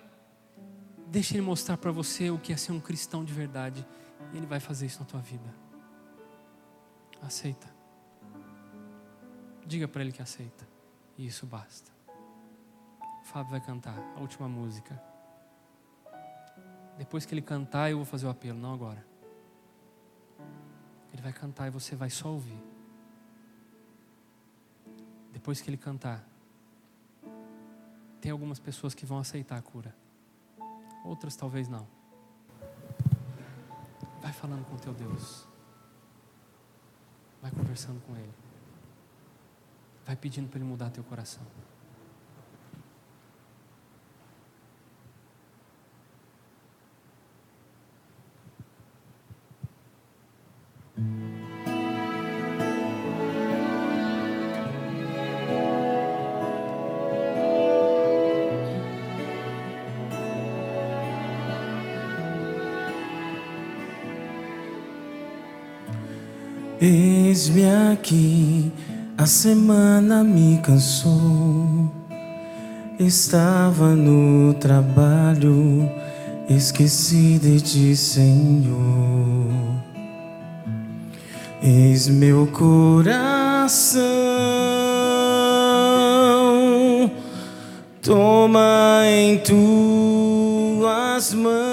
Deixa 1.08 1.34
Ele 1.36 1.42
mostrar 1.42 1.78
para 1.78 1.92
você 1.92 2.30
o 2.30 2.40
que 2.40 2.54
é 2.54 2.58
ser 2.58 2.72
um 2.72 2.80
cristão 2.80 3.24
de 3.24 3.34
verdade. 3.34 3.86
E 4.34 4.38
Ele 4.38 4.46
vai 4.46 4.60
fazer 4.60 4.86
isso 4.86 5.00
na 5.00 5.06
tua 5.06 5.20
vida. 5.20 5.54
Aceita. 7.22 7.75
Diga 9.65 9.88
para 9.88 10.01
Ele 10.01 10.12
que 10.12 10.21
aceita. 10.21 10.67
E 11.17 11.25
isso 11.25 11.45
basta. 11.45 11.91
O 13.21 13.25
Fábio 13.25 13.51
vai 13.51 13.62
cantar 13.62 13.97
a 14.15 14.19
última 14.19 14.47
música. 14.47 15.01
Depois 16.97 17.25
que 17.25 17.34
ele 17.34 17.41
cantar, 17.41 17.89
eu 17.91 17.97
vou 17.97 18.06
fazer 18.06 18.25
o 18.25 18.30
apelo, 18.30 18.58
não 18.58 18.73
agora. 18.73 19.06
Ele 21.12 21.21
vai 21.21 21.34
cantar 21.34 21.67
e 21.67 21.69
você 21.69 21.95
vai 21.95 22.10
só 22.10 22.30
ouvir 22.30 22.62
depois 25.45 25.62
que 25.62 25.69
ele 25.69 25.78
cantar, 25.78 26.28
tem 28.19 28.32
algumas 28.32 28.58
pessoas 28.58 28.95
que 28.95 29.06
vão 29.06 29.19
aceitar 29.19 29.58
a 29.58 29.62
cura, 29.62 29.95
outras 31.04 31.36
talvez 31.36 31.67
não. 31.67 31.86
Vai 34.23 34.34
falando 34.34 34.65
com 34.65 34.75
teu 34.75 34.91
Deus, 34.91 35.47
vai 37.43 37.51
conversando 37.51 38.01
com 38.08 38.15
Ele, 38.15 38.34
vai 40.06 40.15
pedindo 40.15 40.48
para 40.48 40.60
Ele 40.60 40.68
mudar 40.68 40.89
teu 40.89 41.04
coração. 41.04 41.44
Eis-me 66.82 67.64
aqui, 67.91 68.64
a 69.18 69.26
semana 69.26 70.24
me 70.24 70.57
cansou. 70.61 71.91
Estava 72.99 73.95
no 73.95 74.53
trabalho, 74.53 75.89
esqueci 76.49 77.39
de 77.39 77.59
ti, 77.61 77.95
Senhor. 77.95 78.76
Eis 81.61 82.07
meu 82.07 82.47
coração, 82.47 84.03
toma 88.01 89.01
em 89.05 89.38
tuas 89.39 91.34
mãos. 91.34 91.66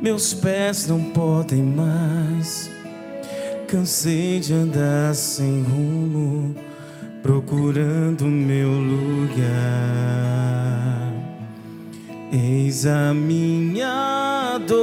Meus 0.00 0.34
pés 0.34 0.86
não 0.86 1.02
podem 1.02 1.62
mais. 1.62 2.70
Cansei 3.66 4.38
de 4.38 4.54
andar 4.54 5.14
sem 5.14 5.62
rumo, 5.62 6.54
procurando 7.22 8.24
meu 8.24 8.70
lugar. 8.70 9.96
Eis 12.32 12.86
a 12.86 13.12
minha 13.14 14.60
dor, 14.66 14.76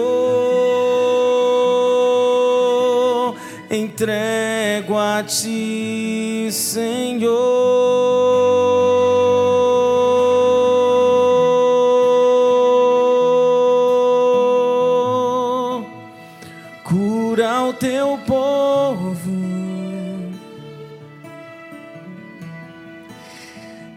entrego 3.72 4.98
a 4.98 5.24
ti, 5.24 6.50
Senhor. 6.52 7.63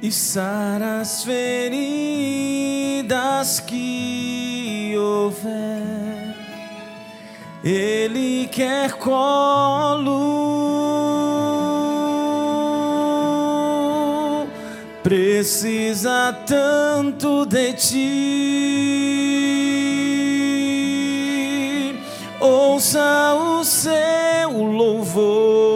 E 0.06 0.12
sara 0.12 1.00
as 1.00 1.24
feridas 1.24 1.98
que 3.58 4.94
houver. 4.96 6.36
Ele 7.64 8.46
quer 8.46 8.92
colo, 8.92 10.06
precisa 15.02 16.32
tanto 16.46 17.44
de 17.44 17.72
ti. 17.72 17.96
Ouça 22.38 23.34
o 23.34 23.64
seu 23.64 24.50
louvor 24.50 25.75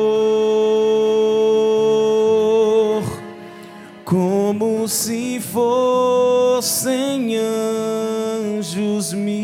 fossem 6.80 7.36
anjos 7.36 9.12
mil. 9.12 9.40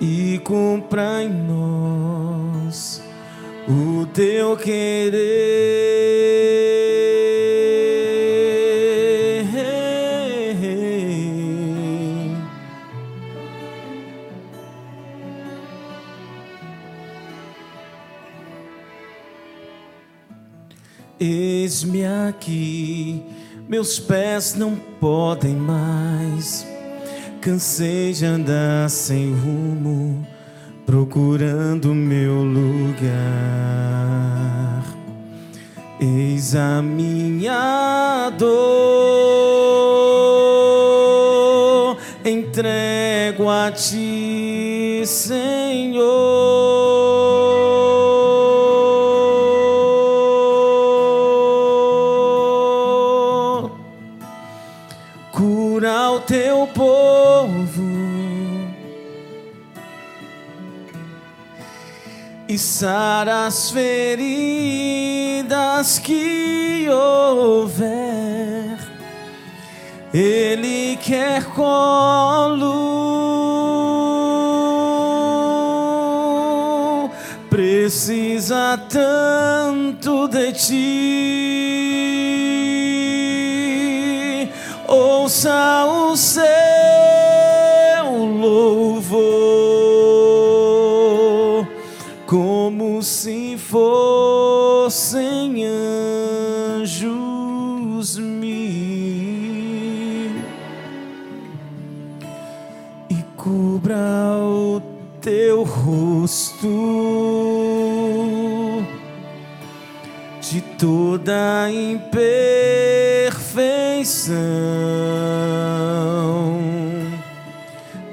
e 0.00 0.40
cumpra 0.44 1.24
em 1.24 1.30
nós 1.30 3.02
o 3.68 4.06
teu 4.06 4.56
querer. 4.56 5.85
Aqui, 22.28 23.22
meus 23.68 23.98
pés 23.98 24.54
não 24.54 24.76
podem 25.00 25.54
mais. 25.54 26.66
Cansei 27.40 28.12
de 28.12 28.24
andar 28.24 28.90
sem 28.90 29.32
rumo, 29.34 30.26
procurando 30.84 31.94
meu 31.94 32.42
lugar. 32.42 33.06
Eis 35.98 36.54
a 36.54 36.82
minha 36.82 38.30
dor, 38.36 38.46
entrego 42.24 43.48
a 43.48 43.70
ti, 43.70 45.02
Senhor. 45.06 46.35
Teu 56.26 56.66
povo 56.74 57.86
e 62.48 62.58
sara 62.58 63.46
as 63.46 63.70
feridas 63.70 64.38
que 65.98 66.88
houver. 66.90 68.78
Ele 70.14 70.96
quer 70.96 71.44
colo, 71.46 72.70
precisa 77.50 78.78
tanto 78.88 80.26
de 80.28 80.52
ti. 80.52 81.35
Toda 111.26 111.68
imperfeição 111.72 112.36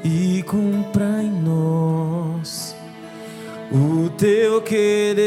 e 0.03 0.41
cumpra 0.41 1.21
em 1.21 1.29
nós 1.29 2.75
o 3.71 4.09
teu 4.17 4.59
querer. 4.63 5.21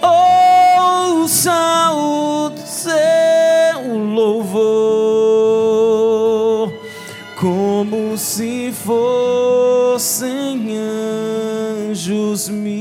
Ouça 0.00 1.90
o 1.92 2.52
seu 2.64 3.96
louvor 4.14 5.26
como 7.40 8.16
se 8.16 8.72
fossem 8.72 10.45
anjos 11.88 12.48
mil 12.48 12.76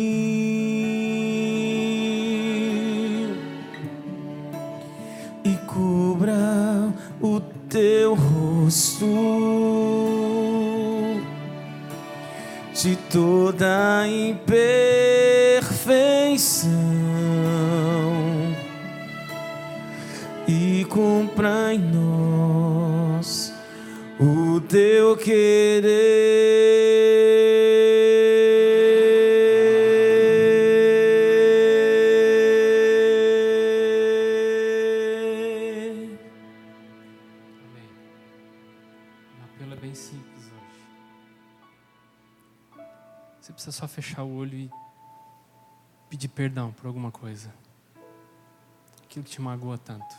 e 5.44 5.56
cubra 5.68 6.92
o 7.22 7.40
teu 7.70 8.16
rosto 8.16 9.06
de 12.74 12.96
toda 13.12 14.08
imperfeição 14.08 14.56
e 20.48 20.86
cumpra 20.90 21.74
em 21.74 21.80
nós 21.80 23.54
o 24.20 24.60
teu 24.62 25.16
querer. 25.18 26.55
Perdão 46.36 46.72
por 46.74 46.86
alguma 46.86 47.12
coisa. 47.12 47.52
Aquilo 49.04 49.24
que 49.24 49.32
te 49.32 49.42
magoa 49.42 49.78
tanto. 49.78 50.16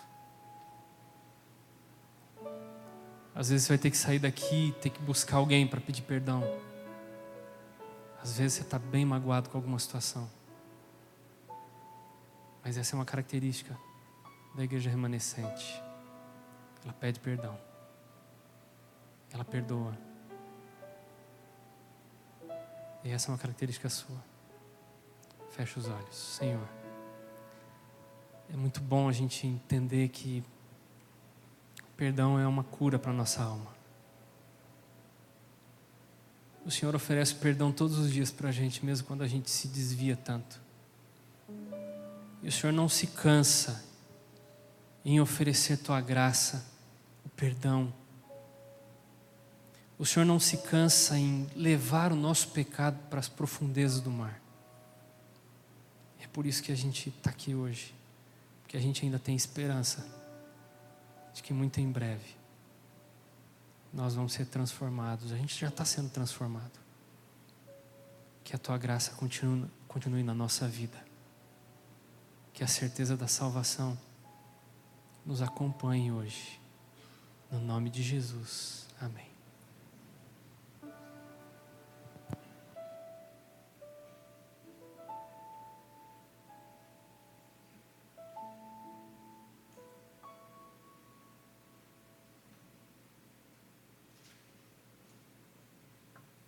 Às 3.35 3.51
vezes 3.51 3.67
você 3.67 3.75
vai 3.75 3.79
ter 3.79 3.91
que 3.91 3.99
sair 3.99 4.19
daqui 4.19 4.69
e 4.69 4.73
ter 4.73 4.89
que 4.89 5.01
buscar 5.03 5.37
alguém 5.37 5.69
para 5.69 5.79
pedir 5.79 6.03
perdão. 6.03 6.43
Às 8.23 8.39
vezes 8.39 8.55
você 8.55 8.63
está 8.63 8.79
bem 8.79 9.05
magoado 9.05 9.51
com 9.51 9.59
alguma 9.59 9.79
situação. 9.79 10.29
Mas 12.65 12.79
essa 12.79 12.97
é 12.97 12.99
uma 12.99 13.05
característica 13.05 13.79
da 14.57 14.65
igreja 14.65 14.89
remanescente. 14.89 15.83
Ela 16.83 16.95
pede 16.95 17.21
perdão. 17.21 17.59
Ela 19.31 19.45
perdoa. 19.45 19.97
E 23.05 23.11
essa 23.11 23.31
é 23.31 23.33
uma 23.33 23.39
característica 23.39 23.89
sua. 23.91 24.36
Fecha 25.57 25.81
os 25.81 25.89
olhos, 25.89 26.15
Senhor. 26.15 26.69
É 28.53 28.57
muito 28.57 28.79
bom 28.79 29.09
a 29.09 29.13
gente 29.13 29.47
entender 29.47 30.09
que 30.09 30.45
perdão 31.97 32.39
é 32.39 32.47
uma 32.47 32.63
cura 32.63 32.99
para 32.99 33.11
nossa 33.11 33.43
alma. 33.43 33.75
O 36.63 36.71
Senhor 36.71 36.95
oferece 36.95 37.35
perdão 37.37 37.73
todos 37.73 37.97
os 37.97 38.13
dias 38.13 38.31
para 38.31 38.51
a 38.51 38.53
gente, 38.53 38.85
mesmo 38.85 39.07
quando 39.07 39.23
a 39.23 39.27
gente 39.27 39.51
se 39.51 39.67
desvia 39.67 40.15
tanto. 40.15 40.61
E 42.43 42.49
o 42.49 42.53
Senhor 42.53 42.73
não 42.73 42.89
se 42.89 43.07
cansa 43.07 43.83
em 45.07 45.23
oferecer 45.23 45.79
tua 45.79 46.03
graça, 46.03 46.67
o 47.25 47.31
perdão. 47.31 47.95
O 49.99 50.05
Senhor 50.05 50.27
não 50.27 50.39
se 50.39 50.59
cansa 50.59 51.19
em 51.19 51.49
levar 51.57 52.13
o 52.13 52.17
nosso 52.17 52.49
pecado 52.49 52.99
para 53.09 53.21
as 53.21 53.29
profundezas 53.29 54.01
do 54.03 54.11
mar. 54.11 54.43
Por 56.37 56.45
isso 56.45 56.63
que 56.63 56.71
a 56.71 56.75
gente 56.75 57.09
está 57.09 57.31
aqui 57.31 57.55
hoje, 57.55 57.95
porque 58.61 58.77
a 58.77 58.81
gente 58.81 59.03
ainda 59.03 59.19
tem 59.19 59.35
esperança 59.35 60.07
de 61.33 61.43
que 61.43 61.51
muito 61.55 61.81
em 61.81 61.91
breve 61.91 62.37
nós 63.91 64.15
vamos 64.15 64.35
ser 64.35 64.45
transformados. 64.45 65.33
A 65.33 65.37
gente 65.39 65.59
já 65.59 65.69
está 65.69 65.83
sendo 65.83 66.11
transformado. 66.11 66.79
Que 68.45 68.55
a 68.55 68.59
tua 68.59 68.77
graça 68.77 69.13
continue, 69.13 69.67
continue 69.89 70.23
na 70.23 70.35
nossa 70.35 70.69
vida. 70.69 71.03
Que 72.53 72.63
a 72.63 72.69
certeza 72.69 73.17
da 73.17 73.27
salvação 73.27 73.99
nos 75.25 75.41
acompanhe 75.41 76.13
hoje. 76.13 76.61
No 77.51 77.63
nome 77.63 77.89
de 77.89 78.03
Jesus. 78.03 78.87
Amém. 79.01 79.36